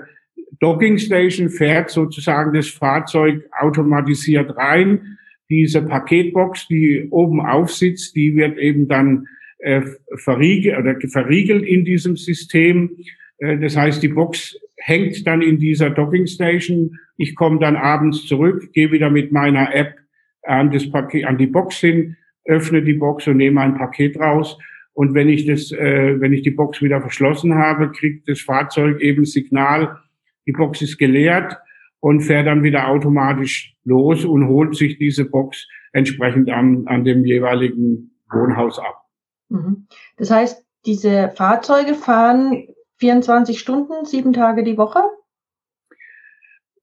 Docking 0.59 0.97
Station 0.97 1.49
fährt 1.49 1.89
sozusagen 1.89 2.53
das 2.53 2.69
Fahrzeug 2.69 3.43
automatisiert 3.59 4.55
rein. 4.57 5.17
Diese 5.49 5.81
Paketbox, 5.81 6.67
die 6.67 7.07
oben 7.09 7.41
aufsitzt, 7.41 8.15
die 8.15 8.35
wird 8.35 8.57
eben 8.57 8.87
dann 8.87 9.27
äh, 9.59 9.81
verriegelt 10.15 10.77
oder 10.77 10.95
verriegelt 11.09 11.63
in 11.63 11.85
diesem 11.85 12.15
System. 12.15 12.97
Äh, 13.37 13.59
das 13.59 13.77
heißt, 13.77 14.01
die 14.01 14.09
Box 14.09 14.57
hängt 14.77 15.25
dann 15.27 15.41
in 15.41 15.57
dieser 15.57 15.89
Docking 15.89 16.27
Station. 16.27 16.97
Ich 17.17 17.35
komme 17.35 17.59
dann 17.59 17.75
abends 17.75 18.25
zurück, 18.25 18.71
gehe 18.73 18.91
wieder 18.91 19.09
mit 19.09 19.31
meiner 19.31 19.73
App 19.75 19.95
an 20.43 20.71
das 20.71 20.89
Paket, 20.89 21.25
an 21.25 21.37
die 21.37 21.47
Box 21.47 21.79
hin, 21.79 22.17
öffne 22.45 22.81
die 22.81 22.93
Box 22.93 23.27
und 23.27 23.37
nehme 23.37 23.61
ein 23.61 23.75
Paket 23.75 24.19
raus. 24.19 24.57
Und 24.93 25.13
wenn 25.13 25.29
ich 25.29 25.45
das, 25.45 25.71
äh, 25.71 26.19
wenn 26.19 26.33
ich 26.33 26.41
die 26.41 26.51
Box 26.51 26.81
wieder 26.81 27.01
verschlossen 27.01 27.55
habe, 27.55 27.91
kriegt 27.91 28.27
das 28.27 28.41
Fahrzeug 28.41 28.99
eben 28.99 29.25
Signal, 29.25 29.97
die 30.45 30.51
Box 30.51 30.81
ist 30.81 30.97
geleert 30.97 31.57
und 31.99 32.21
fährt 32.21 32.47
dann 32.47 32.63
wieder 32.63 32.87
automatisch 32.87 33.75
los 33.83 34.25
und 34.25 34.47
holt 34.47 34.75
sich 34.75 34.97
diese 34.97 35.25
Box 35.25 35.67
entsprechend 35.93 36.49
an, 36.49 36.83
an 36.87 37.05
dem 37.05 37.25
jeweiligen 37.25 38.11
Wohnhaus 38.31 38.79
ab. 38.79 39.05
Mhm. 39.49 39.87
Das 40.17 40.31
heißt, 40.31 40.65
diese 40.85 41.31
Fahrzeuge 41.35 41.93
fahren 41.93 42.67
24 42.97 43.59
Stunden, 43.59 44.05
sieben 44.05 44.33
Tage 44.33 44.63
die 44.63 44.77
Woche? 44.77 45.01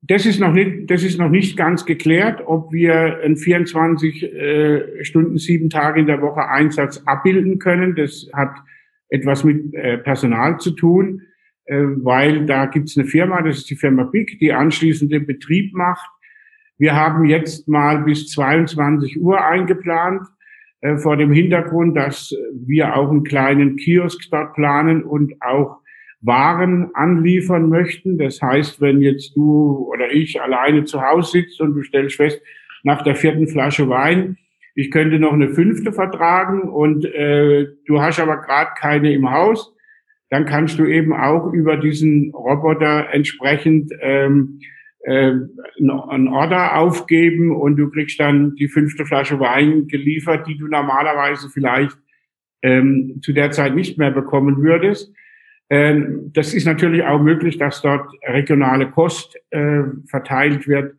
Das 0.03 0.27
ist 0.27 0.39
noch 0.39 0.53
nicht, 0.53 0.91
das 0.91 1.03
ist 1.03 1.19
noch 1.19 1.29
nicht 1.29 1.57
ganz 1.57 1.85
geklärt, 1.85 2.43
ob 2.47 2.73
wir 2.73 3.21
einen 3.23 3.37
24 3.37 4.23
äh, 4.23 5.05
Stunden, 5.05 5.39
sieben 5.39 5.71
Tage 5.71 6.01
in 6.01 6.07
der 6.07 6.23
Woche 6.23 6.49
Einsatz 6.49 7.03
abbilden 7.05 7.59
können. 7.59 7.97
Das 7.97 8.29
hat 8.33 8.55
etwas 9.09 9.43
mit 9.45 9.75
äh, 9.75 9.99
Personal 9.99 10.59
zu 10.59 10.71
tun. 10.71 11.23
Äh, 11.69 11.83
weil 12.03 12.47
da 12.47 12.67
gibt 12.67 12.89
es 12.89 12.97
eine 12.97 13.07
Firma, 13.07 13.43
das 13.43 13.59
ist 13.59 13.71
die 13.71 13.77
Firma 13.77 14.05
BIC, 14.05 14.39
die 14.39 14.53
anschließend 14.53 15.13
den 15.13 15.27
Betrieb 15.27 15.75
macht. 15.75 16.09
Wir 16.79 16.97
haben 16.97 17.25
jetzt 17.27 17.69
mal 17.69 17.99
bis 18.05 18.29
22 18.29 19.21
Uhr 19.21 19.45
eingeplant, 19.45 20.23
äh, 20.81 20.97
vor 20.97 21.17
dem 21.19 21.31
Hintergrund, 21.31 21.97
dass 21.97 22.35
wir 22.55 22.97
auch 22.97 23.11
einen 23.11 23.23
kleinen 23.23 23.77
Kiosk 23.77 24.31
dort 24.31 24.55
planen 24.55 25.03
und 25.03 25.35
auch 25.43 25.78
Waren 26.21 26.91
anliefern 26.95 27.69
möchten. 27.69 28.19
Das 28.19 28.43
heißt, 28.43 28.81
wenn 28.81 29.01
jetzt 29.01 29.37
du 29.37 29.89
oder 29.93 30.13
ich 30.13 30.41
alleine 30.41 30.85
zu 30.85 31.01
Hause 31.01 31.33
sitzt 31.33 31.61
und 31.61 31.75
du 31.75 31.83
stellst 31.83 32.17
fest, 32.17 32.41
nach 32.83 33.03
der 33.03 33.15
vierten 33.15 33.49
Flasche 33.49 33.89
Wein 33.89 34.37
ich 34.79 34.93
könnte 34.93 35.19
noch 35.19 35.33
eine 35.33 35.49
fünfte 35.49 35.93
vertragen 35.93 36.61
und 36.61 37.05
äh, 37.05 37.67
du 37.87 38.01
hast 38.01 38.21
aber 38.21 38.37
gerade 38.37 38.71
keine 38.79 39.13
im 39.13 39.29
Haus, 39.29 39.75
dann 40.31 40.45
kannst 40.45 40.79
du 40.79 40.87
eben 40.87 41.13
auch 41.13 41.53
über 41.53 41.77
diesen 41.77 42.31
Roboter 42.33 43.09
entsprechend 43.13 43.91
ähm, 44.01 44.61
äh, 45.03 45.33
einen 45.81 46.29
Order 46.29 46.77
aufgeben 46.77 47.57
und 47.57 47.75
du 47.75 47.91
kriegst 47.91 48.21
dann 48.21 48.55
die 48.55 48.69
fünfte 48.69 49.05
Flasche 49.05 49.41
Wein 49.41 49.89
geliefert, 49.89 50.47
die 50.47 50.57
du 50.57 50.69
normalerweise 50.69 51.49
vielleicht 51.49 51.99
ähm, 52.63 53.19
zu 53.21 53.33
der 53.33 53.51
Zeit 53.51 53.75
nicht 53.75 53.99
mehr 53.99 54.13
bekommen 54.13 54.63
würdest. 54.63 55.13
Ähm, 55.71 56.31
das 56.33 56.55
ist 56.55 56.65
natürlich 56.65 57.03
auch 57.05 57.21
möglich, 57.21 57.59
dass 57.59 57.83
dort 57.83 58.11
regionale 58.27 58.91
Kost 58.91 59.37
äh, 59.51 59.83
verteilt 60.07 60.67
wird. 60.67 60.95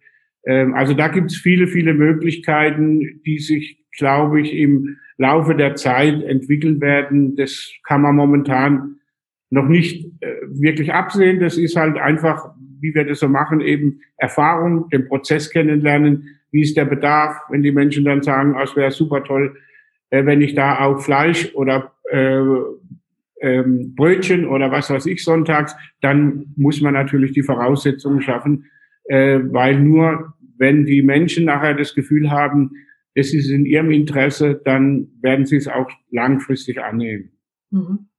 Ähm, 0.45 0.73
also 0.75 0.93
da 0.93 1.07
gibt 1.07 1.31
es 1.31 1.37
viele, 1.37 1.67
viele 1.67 1.93
Möglichkeiten, 1.93 3.21
die 3.25 3.39
sich, 3.39 3.83
glaube 3.97 4.41
ich, 4.41 4.53
im 4.53 4.97
Laufe 5.17 5.55
der 5.55 5.75
Zeit 5.75 6.23
entwickeln 6.23 6.79
werden. 6.81 7.35
Das 7.35 7.71
kann 7.83 8.01
man 8.01 8.15
momentan 8.15 8.95
noch 9.49 9.67
nicht 9.67 10.05
äh, 10.21 10.35
wirklich 10.47 10.93
absehen. 10.93 11.39
Das 11.39 11.57
ist 11.57 11.75
halt 11.75 11.97
einfach, 11.97 12.51
wie 12.79 12.93
wir 12.93 13.05
das 13.05 13.19
so 13.19 13.27
machen, 13.27 13.61
eben 13.61 14.01
Erfahrung, 14.17 14.87
den 14.89 15.07
Prozess 15.07 15.49
kennenlernen. 15.49 16.39
Wie 16.51 16.61
ist 16.61 16.77
der 16.77 16.85
Bedarf? 16.85 17.35
Wenn 17.49 17.63
die 17.63 17.71
Menschen 17.71 18.05
dann 18.05 18.21
sagen, 18.21 18.55
oh, 18.57 18.63
es 18.63 18.75
wäre 18.75 18.91
super 18.91 19.23
toll, 19.23 19.57
äh, 20.11 20.25
wenn 20.25 20.41
ich 20.41 20.53
da 20.53 20.79
auch 20.79 21.01
Fleisch 21.01 21.53
oder 21.55 21.91
äh, 22.11 22.39
ähm, 23.41 23.93
Brötchen 23.95 24.47
oder 24.47 24.71
was 24.71 24.89
weiß 24.89 25.05
ich 25.05 25.23
sonntags, 25.23 25.75
dann 26.01 26.53
muss 26.55 26.81
man 26.81 26.93
natürlich 26.93 27.31
die 27.31 27.43
Voraussetzungen 27.43 28.21
schaffen, 28.21 28.65
äh, 29.05 29.39
weil 29.43 29.79
nur 29.79 30.33
wenn 30.57 30.85
die 30.85 31.01
Menschen 31.01 31.45
nachher 31.45 31.73
das 31.73 31.95
Gefühl 31.95 32.29
haben, 32.31 32.71
es 33.15 33.33
ist 33.33 33.49
in 33.49 33.65
ihrem 33.65 33.91
Interesse, 33.91 34.61
dann 34.63 35.07
werden 35.21 35.45
sie 35.45 35.55
es 35.55 35.67
auch 35.67 35.89
langfristig 36.11 36.81
annehmen. 36.81 37.31
Mhm. 37.71 38.09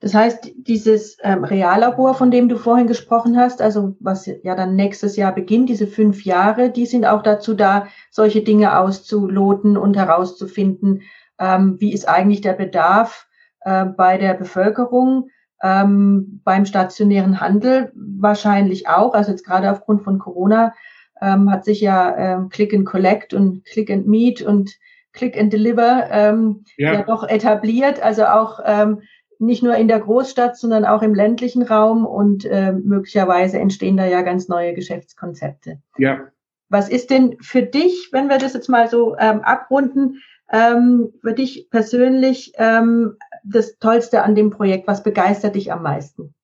Das 0.00 0.14
heißt, 0.14 0.52
dieses 0.56 1.16
ähm, 1.22 1.44
Reallabor, 1.44 2.14
von 2.14 2.32
dem 2.32 2.48
du 2.48 2.56
vorhin 2.56 2.88
gesprochen 2.88 3.36
hast, 3.36 3.62
also 3.62 3.96
was 4.00 4.26
ja 4.42 4.56
dann 4.56 4.74
nächstes 4.74 5.14
Jahr 5.14 5.32
beginnt, 5.32 5.68
diese 5.68 5.86
fünf 5.86 6.24
Jahre, 6.24 6.70
die 6.70 6.86
sind 6.86 7.04
auch 7.04 7.22
dazu 7.22 7.54
da, 7.54 7.86
solche 8.10 8.42
Dinge 8.42 8.76
auszuloten 8.78 9.76
und 9.76 9.96
herauszufinden, 9.96 11.02
ähm, 11.38 11.76
wie 11.78 11.92
ist 11.92 12.08
eigentlich 12.08 12.40
der 12.40 12.54
Bedarf 12.54 13.28
äh, 13.64 13.84
bei 13.84 14.18
der 14.18 14.34
Bevölkerung, 14.34 15.28
ähm, 15.62 16.40
beim 16.44 16.66
stationären 16.66 17.40
Handel 17.40 17.92
wahrscheinlich 17.94 18.88
auch. 18.88 19.14
Also 19.14 19.30
jetzt 19.30 19.44
gerade 19.44 19.70
aufgrund 19.70 20.02
von 20.02 20.18
Corona 20.18 20.74
ähm, 21.20 21.50
hat 21.50 21.64
sich 21.64 21.80
ja 21.80 22.16
ähm, 22.16 22.48
Click 22.48 22.74
and 22.74 22.86
Collect 22.86 23.32
und 23.32 23.64
Click 23.64 23.90
and 23.90 24.06
Meet 24.06 24.42
und 24.42 24.76
Click 25.12 25.38
and 25.38 25.52
Deliver 25.52 26.08
ähm, 26.10 26.64
ja. 26.76 26.94
ja 26.94 27.02
doch 27.02 27.28
etabliert. 27.28 28.02
Also 28.02 28.24
auch 28.24 28.60
ähm, 28.64 29.02
nicht 29.38 29.62
nur 29.62 29.74
in 29.74 29.88
der 29.88 30.00
Großstadt, 30.00 30.56
sondern 30.56 30.84
auch 30.84 31.02
im 31.02 31.14
ländlichen 31.14 31.62
Raum 31.62 32.06
und 32.06 32.44
äh, 32.44 32.72
möglicherweise 32.72 33.58
entstehen 33.58 33.96
da 33.96 34.06
ja 34.06 34.22
ganz 34.22 34.48
neue 34.48 34.74
Geschäftskonzepte. 34.74 35.80
Ja. 35.98 36.28
Was 36.68 36.88
ist 36.88 37.10
denn 37.10 37.36
für 37.40 37.62
dich, 37.62 38.08
wenn 38.12 38.28
wir 38.28 38.38
das 38.38 38.54
jetzt 38.54 38.68
mal 38.68 38.88
so 38.88 39.16
ähm, 39.18 39.40
abrunden, 39.42 40.22
ähm, 40.50 41.12
für 41.20 41.32
dich 41.32 41.68
persönlich 41.70 42.52
ähm, 42.56 43.16
das 43.44 43.78
Tollste 43.78 44.22
an 44.22 44.34
dem 44.34 44.50
Projekt? 44.50 44.86
Was 44.86 45.02
begeistert 45.02 45.54
dich 45.54 45.72
am 45.72 45.82
meisten? 45.82 46.34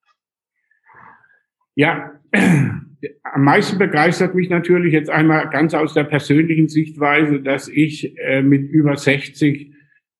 Ja, 1.74 2.12
am 2.32 3.44
meisten 3.44 3.78
begeistert 3.78 4.34
mich 4.34 4.50
natürlich 4.50 4.92
jetzt 4.92 5.10
einmal 5.10 5.48
ganz 5.50 5.74
aus 5.74 5.94
der 5.94 6.04
persönlichen 6.04 6.68
Sichtweise, 6.68 7.40
dass 7.40 7.68
ich 7.68 8.16
äh, 8.18 8.42
mit 8.42 8.68
über 8.70 8.96
60 8.96 9.72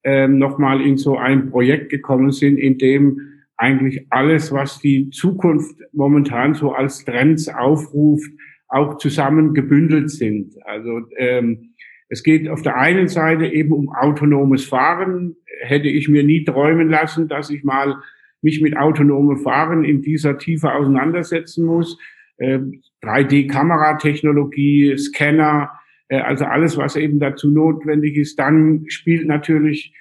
äh, 0.05 0.29
nochmal 0.29 0.81
in 0.81 0.97
so 0.97 1.17
ein 1.17 1.51
Projekt 1.51 1.91
gekommen 1.91 2.31
sind, 2.31 2.59
in 2.59 2.79
dem 2.79 3.21
eigentlich 3.57 4.07
alles, 4.11 4.53
was 4.53 4.79
die 4.79 5.11
Zukunft 5.11 5.81
momentan 5.93 6.55
so 6.55 6.73
als 6.73 7.05
Trends 7.05 7.49
aufruft, 7.49 8.31
auch 8.69 8.99
zusammen 8.99 9.55
gebündelt 9.55 10.11
sind. 10.11 10.55
Also 10.65 11.01
ähm, 11.17 11.68
es 12.09 12.23
geht 12.23 12.49
auf 12.49 12.63
der 12.63 12.77
einen 12.77 13.09
Seite 13.09 13.47
eben 13.47 13.73
um 13.73 13.91
autonomes 13.91 14.65
Fahren. 14.65 15.35
Hätte 15.61 15.89
ich 15.89 16.09
mir 16.09 16.23
nie 16.25 16.45
träumen 16.45 16.89
lassen, 16.89 17.29
dass 17.29 17.51
ich 17.51 17.65
mal 17.65 17.97
mich 18.41 18.63
mit 18.63 18.77
autonomem 18.77 19.39
Fahren 19.39 19.83
in 19.85 20.03
dieser 20.03 20.39
Tiefe 20.39 20.73
auseinandersetzen 20.73 21.67
muss. 21.67 21.99
3D-Kameratechnologie, 22.41 24.93
ähm, 24.93 24.99
Scanner, 24.99 25.71
äh, 26.09 26.21
also 26.21 26.45
alles, 26.45 26.77
was 26.77 26.95
eben 26.97 27.19
dazu 27.19 27.51
notwendig 27.51 28.17
ist. 28.17 28.39
Dann 28.39 28.85
spielt 28.89 29.27
natürlich 29.27 29.93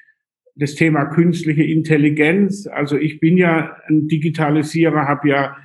das 0.56 0.76
Thema 0.76 1.06
künstliche 1.06 1.64
Intelligenz. 1.64 2.68
Also 2.68 2.96
ich 2.98 3.20
bin 3.20 3.38
ja 3.38 3.76
ein 3.88 4.08
Digitalisierer, 4.08 5.08
habe 5.08 5.30
ja 5.30 5.58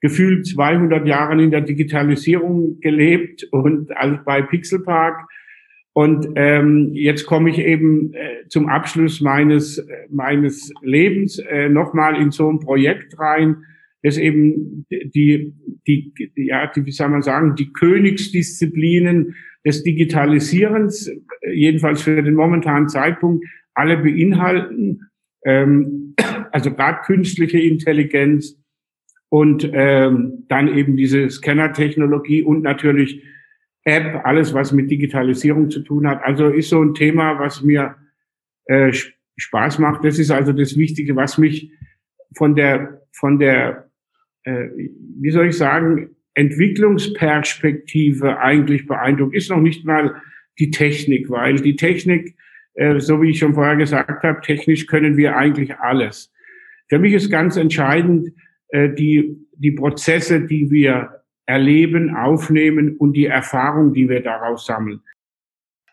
gefühlt 0.00 0.46
200 0.46 1.06
Jahre 1.06 1.40
in 1.42 1.50
der 1.50 1.62
Digitalisierung 1.62 2.78
gelebt 2.80 3.44
und 3.50 3.90
bei 4.24 4.42
Pixelpark 4.42 5.28
und 5.96 6.28
ähm, 6.34 6.90
jetzt 6.92 7.24
komme 7.24 7.48
ich 7.48 7.58
eben 7.58 8.12
äh, 8.12 8.46
zum 8.48 8.68
Abschluss 8.68 9.22
meines, 9.22 9.78
äh, 9.78 10.06
meines 10.10 10.70
Lebens 10.82 11.38
äh, 11.38 11.70
nochmal 11.70 12.20
in 12.20 12.30
so 12.30 12.52
ein 12.52 12.60
Projekt 12.60 13.18
rein, 13.18 13.64
das 14.02 14.18
eben 14.18 14.84
die, 14.90 15.54
die, 15.86 16.12
ja, 16.34 16.66
die, 16.66 16.84
wie 16.84 16.90
soll 16.90 17.08
man 17.08 17.22
sagen, 17.22 17.54
die 17.54 17.72
Königsdisziplinen 17.72 19.36
des 19.64 19.84
Digitalisierens, 19.84 21.08
äh, 21.08 21.52
jedenfalls 21.54 22.02
für 22.02 22.22
den 22.22 22.34
momentanen 22.34 22.90
Zeitpunkt, 22.90 23.46
alle 23.72 23.96
beinhalten. 23.96 25.00
Ähm, 25.46 26.14
also 26.52 26.72
gerade 26.72 27.00
künstliche 27.06 27.58
Intelligenz 27.58 28.62
und 29.30 29.66
ähm, 29.72 30.44
dann 30.50 30.68
eben 30.76 30.98
diese 30.98 31.30
Scanner-Technologie 31.30 32.42
und 32.42 32.62
natürlich 32.62 33.22
App, 33.86 34.22
alles, 34.24 34.52
was 34.52 34.72
mit 34.72 34.90
Digitalisierung 34.90 35.70
zu 35.70 35.80
tun 35.80 36.08
hat. 36.08 36.20
Also 36.24 36.48
ist 36.48 36.70
so 36.70 36.82
ein 36.82 36.94
Thema, 36.94 37.38
was 37.38 37.62
mir 37.62 37.94
äh, 38.64 38.92
Spaß 39.36 39.78
macht. 39.78 40.04
Das 40.04 40.18
ist 40.18 40.32
also 40.32 40.52
das 40.52 40.76
Wichtige, 40.76 41.14
was 41.14 41.38
mich 41.38 41.70
von 42.34 42.56
der, 42.56 43.02
von 43.12 43.38
der, 43.38 43.88
äh, 44.42 44.66
wie 45.20 45.30
soll 45.30 45.46
ich 45.46 45.56
sagen, 45.56 46.16
Entwicklungsperspektive 46.34 48.40
eigentlich 48.40 48.88
beeindruckt. 48.88 49.36
Ist 49.36 49.50
noch 49.50 49.60
nicht 49.60 49.84
mal 49.84 50.20
die 50.58 50.72
Technik, 50.72 51.30
weil 51.30 51.54
die 51.56 51.76
Technik, 51.76 52.34
äh, 52.74 52.98
so 52.98 53.22
wie 53.22 53.30
ich 53.30 53.38
schon 53.38 53.54
vorher 53.54 53.76
gesagt 53.76 54.24
habe, 54.24 54.40
technisch 54.40 54.88
können 54.88 55.16
wir 55.16 55.36
eigentlich 55.36 55.76
alles. 55.76 56.34
Für 56.88 56.98
mich 56.98 57.12
ist 57.12 57.30
ganz 57.30 57.56
entscheidend, 57.56 58.32
äh, 58.70 58.92
die, 58.92 59.46
die 59.56 59.72
Prozesse, 59.72 60.40
die 60.40 60.72
wir 60.72 61.22
erleben, 61.46 62.14
aufnehmen 62.14 62.96
und 62.96 63.12
die 63.14 63.26
Erfahrung, 63.26 63.92
die 63.92 64.08
wir 64.08 64.22
daraus 64.22 64.66
sammeln. 64.66 65.00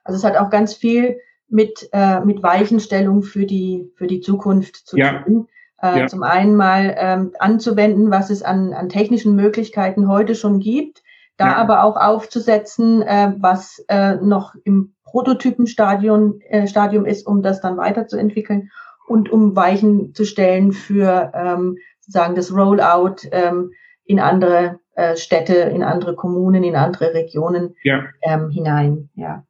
Also 0.04 0.18
es 0.18 0.24
hat 0.24 0.36
auch 0.38 0.50
ganz 0.50 0.74
viel 0.74 1.18
mit, 1.48 1.90
äh, 1.94 2.20
mit 2.22 2.44
Weichenstellung 2.44 3.22
für 3.24 3.46
die, 3.46 3.92
für 3.96 4.08
die 4.08 4.20
Zukunft 4.20 4.76
zu 4.76 4.98
ja. 4.98 5.22
tun. 5.22 5.48
Äh, 5.82 6.00
ja. 6.00 6.08
Zum 6.08 6.24
einen 6.24 6.56
mal 6.56 6.96
ähm, 6.98 7.32
anzuwenden, 7.40 8.10
was 8.10 8.30
es 8.30 8.42
an, 8.42 8.74
an 8.74 8.90
technischen 8.90 9.36
Möglichkeiten 9.36 10.08
heute 10.08 10.34
schon 10.36 10.60
gibt, 10.60 11.04
da 11.38 11.48
ja. 11.48 11.56
aber 11.56 11.84
auch 11.84 11.98
aufzusetzen, 11.98 13.02
äh, 13.02 13.34
was 13.38 13.84
äh, 13.88 14.16
noch 14.16 14.56
im 14.64 14.96
Prototypenstadium 15.04 16.40
äh, 16.48 16.68
Stadium 16.68 17.06
ist, 17.06 17.28
um 17.28 17.44
das 17.44 17.62
dann 17.62 17.78
weiterzuentwickeln 17.78 18.72
und 19.08 19.32
um 19.32 19.56
Weichen 19.56 20.16
zu 20.16 20.26
stellen 20.26 20.72
für 20.72 21.32
ähm, 21.36 21.78
sozusagen 22.00 22.36
das 22.36 22.54
Rollout 22.54 23.28
ähm, 23.32 23.72
in 24.06 24.20
andere 24.20 24.80
äh, 24.96 25.16
Städte, 25.16 25.54
in 25.54 25.84
andere 25.84 26.16
Kommunen, 26.16 26.64
in 26.64 26.76
andere 26.76 27.14
Regionen 27.14 27.76
ja. 27.84 28.04
ähm, 28.22 28.50
hinein. 28.50 29.10
Ja. 29.16 29.44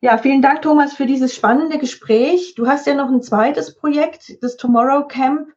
ja, 0.00 0.18
vielen 0.18 0.42
Dank, 0.42 0.62
Thomas, 0.62 0.92
für 0.92 1.06
dieses 1.06 1.34
spannende 1.34 1.78
Gespräch. 1.78 2.54
Du 2.54 2.66
hast 2.66 2.86
ja 2.86 2.94
noch 2.94 3.08
ein 3.08 3.22
zweites 3.22 3.76
Projekt, 3.76 4.42
das 4.42 4.56
Tomorrow 4.56 5.06
Camp, 5.06 5.48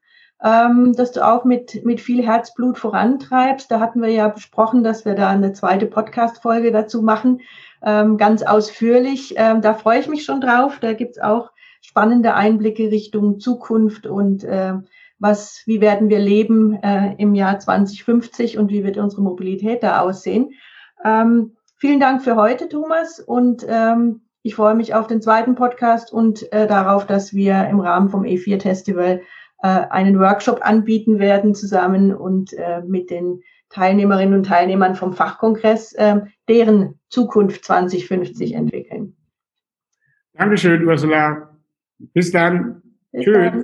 ähm, 0.43 0.93
das 0.95 1.12
du 1.12 1.26
auch 1.26 1.45
mit, 1.45 1.84
mit 1.86 2.01
viel 2.01 2.26
Herzblut 2.26 2.78
vorantreibst. 2.78 3.70
Da 3.72 3.80
hatten 3.80 4.01
wir 4.01 4.10
ja 4.10 4.28
besprochen, 4.28 4.84
dass 4.84 5.06
wir 5.06 5.16
da 5.16 5.30
eine 5.30 5.54
zweite 5.54 5.88
Podcast-Folge 5.88 6.72
dazu 6.72 7.01
machen, 7.01 7.41
ähm, 7.84 8.18
ganz 8.18 8.43
ausführlich. 8.43 9.34
Ähm, 9.38 9.62
da 9.62 9.74
freue 9.74 9.99
ich 9.99 10.08
mich 10.08 10.26
schon 10.26 10.41
drauf. 10.41 10.80
Da 10.80 10.93
gibt's 10.93 11.20
auch 11.20 11.51
spannende 11.82 12.34
Einblicke 12.34 12.91
Richtung 12.91 13.39
Zukunft 13.39 14.08
und 14.08 14.43
äh, 14.43 14.74
was, 15.20 15.64
wie 15.66 15.82
werden 15.82 16.09
wir 16.09 16.20
leben 16.20 16.74
äh, 16.82 17.16
im 17.18 17.36
Jahr 17.36 17.59
2050 17.59 18.57
und 18.57 18.70
wie 18.70 18.84
wird 18.84 18.97
unsere 18.97 19.22
Mobilität 19.22 19.84
da 19.84 20.01
aussehen. 20.01 20.51
Ähm, 21.03 21.55
vielen 21.78 21.99
Dank 21.99 22.24
für 22.24 22.36
heute, 22.36 22.70
Thomas, 22.70 23.20
und 23.20 23.66
ähm, 23.68 24.22
ich 24.41 24.55
freue 24.55 24.76
mich 24.76 24.93
auf 24.93 25.07
den 25.07 25.22
zweiten 25.22 25.55
Podcast 25.55 26.11
und 26.11 26.51
äh, 26.51 26.68
darauf, 26.68 27.07
dass 27.07 27.34
wir 27.34 27.68
im 27.70 27.80
Rahmen 27.80 28.09
vom 28.09 28.24
E4 28.24 28.61
Festival 28.61 29.22
äh, 29.61 29.68
einen 29.68 30.20
Workshop 30.20 30.59
anbieten 30.61 31.20
werden 31.20 31.55
zusammen 31.55 32.14
und 32.14 32.51
äh, 32.53 32.82
mit 32.82 33.09
den 33.09 33.41
Teilnehmerinnen 33.70 34.36
und 34.36 34.45
Teilnehmern 34.45 34.95
vom 34.95 35.14
Fachkongress 35.14 35.93
äh, 35.93 36.22
deren 36.49 36.99
Zukunft 37.09 37.64
2050 37.66 38.53
entwickeln. 38.53 39.16
Dankeschön, 40.34 40.86
Ursula. 40.86 41.57
Bis 41.97 42.32
dann. 42.32 42.82
Bis 43.11 43.24
Tschüss. 43.24 43.34
Dann. 43.34 43.64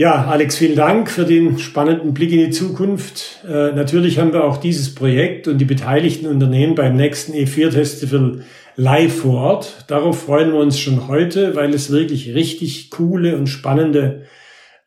Ja, 0.00 0.26
Alex, 0.26 0.56
vielen 0.56 0.76
Dank 0.76 1.10
für 1.10 1.24
den 1.24 1.58
spannenden 1.58 2.14
Blick 2.14 2.30
in 2.30 2.38
die 2.38 2.50
Zukunft. 2.50 3.44
Äh, 3.44 3.72
natürlich 3.72 4.20
haben 4.20 4.32
wir 4.32 4.44
auch 4.44 4.58
dieses 4.58 4.94
Projekt 4.94 5.48
und 5.48 5.58
die 5.58 5.64
beteiligten 5.64 6.28
Unternehmen 6.28 6.76
beim 6.76 6.94
nächsten 6.94 7.32
E4-Festival 7.32 8.44
live 8.76 9.12
vor 9.12 9.40
Ort. 9.40 9.86
Darauf 9.88 10.22
freuen 10.22 10.52
wir 10.52 10.60
uns 10.60 10.78
schon 10.78 11.08
heute, 11.08 11.56
weil 11.56 11.74
es 11.74 11.90
wirklich 11.90 12.32
richtig 12.32 12.90
coole 12.90 13.36
und 13.36 13.48
spannende 13.48 14.26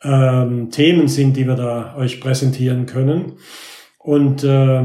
ähm, 0.02 0.70
Themen 0.72 1.10
sind, 1.10 1.36
die 1.36 1.46
wir 1.46 1.56
da 1.56 1.98
euch 1.98 2.22
präsentieren 2.22 2.86
können. 2.86 3.34
Und 4.00 4.46
äh, 4.46 4.84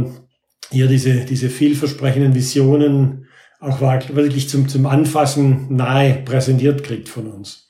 ihr 0.72 0.88
diese, 0.88 1.24
diese 1.24 1.50
vielversprechenden 1.50 2.34
Visionen 2.34 3.28
auch 3.60 3.80
wirklich 3.80 4.48
zum, 4.48 4.68
zum 4.68 4.86
Anfassen 4.86 5.68
nahe 5.72 6.14
präsentiert 6.24 6.82
kriegt 6.82 7.08
von 7.08 7.28
uns. 7.28 7.65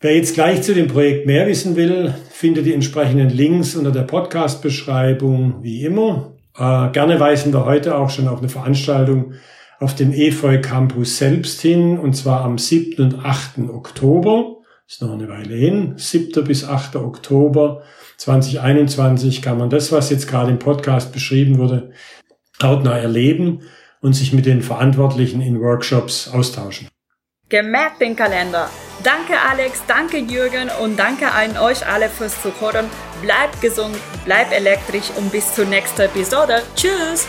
Wer 0.00 0.14
jetzt 0.14 0.34
gleich 0.34 0.60
zu 0.60 0.74
dem 0.74 0.88
Projekt 0.88 1.26
mehr 1.26 1.46
wissen 1.46 1.74
will, 1.74 2.14
findet 2.30 2.66
die 2.66 2.74
entsprechenden 2.74 3.30
Links 3.30 3.74
unter 3.74 3.90
der 3.90 4.02
Podcast-Beschreibung 4.02 5.62
wie 5.62 5.84
immer. 5.84 6.36
Äh, 6.54 6.90
gerne 6.90 7.18
weisen 7.18 7.54
wir 7.54 7.64
heute 7.64 7.96
auch 7.96 8.10
schon 8.10 8.28
auf 8.28 8.40
eine 8.40 8.50
Veranstaltung 8.50 9.32
auf 9.80 9.94
dem 9.94 10.12
EFOI 10.12 10.60
Campus 10.60 11.16
selbst 11.16 11.62
hin, 11.62 11.98
und 11.98 12.14
zwar 12.14 12.42
am 12.42 12.58
7. 12.58 13.02
und 13.02 13.24
8. 13.24 13.70
Oktober. 13.70 14.56
Ist 14.86 15.00
noch 15.00 15.14
eine 15.14 15.30
Weile 15.30 15.54
hin. 15.54 15.94
7. 15.96 16.44
bis 16.44 16.64
8. 16.68 16.96
Oktober 16.96 17.82
2021 18.18 19.40
kann 19.40 19.56
man 19.56 19.70
das, 19.70 19.92
was 19.92 20.10
jetzt 20.10 20.28
gerade 20.28 20.50
im 20.50 20.58
Podcast 20.58 21.12
beschrieben 21.12 21.56
wurde, 21.56 21.92
hautnah 22.62 22.98
erleben 22.98 23.62
und 24.02 24.12
sich 24.12 24.34
mit 24.34 24.44
den 24.44 24.60
Verantwortlichen 24.60 25.40
in 25.40 25.58
Workshops 25.58 26.28
austauschen. 26.28 26.88
Gemerkt 27.48 28.02
den 28.02 28.14
Kalender. 28.14 28.68
Danke 29.06 29.40
Alex, 29.40 29.84
danke 29.86 30.18
Jürgen 30.18 30.68
und 30.82 30.98
danke 30.98 31.30
an 31.30 31.56
euch 31.58 31.86
alle 31.86 32.08
fürs 32.08 32.42
Zuhören. 32.42 32.90
Bleibt 33.22 33.60
gesund, 33.60 33.96
bleibt 34.24 34.52
elektrisch 34.52 35.12
und 35.14 35.30
bis 35.30 35.54
zur 35.54 35.64
nächsten 35.66 36.00
Episode. 36.02 36.60
Tschüss! 36.74 37.28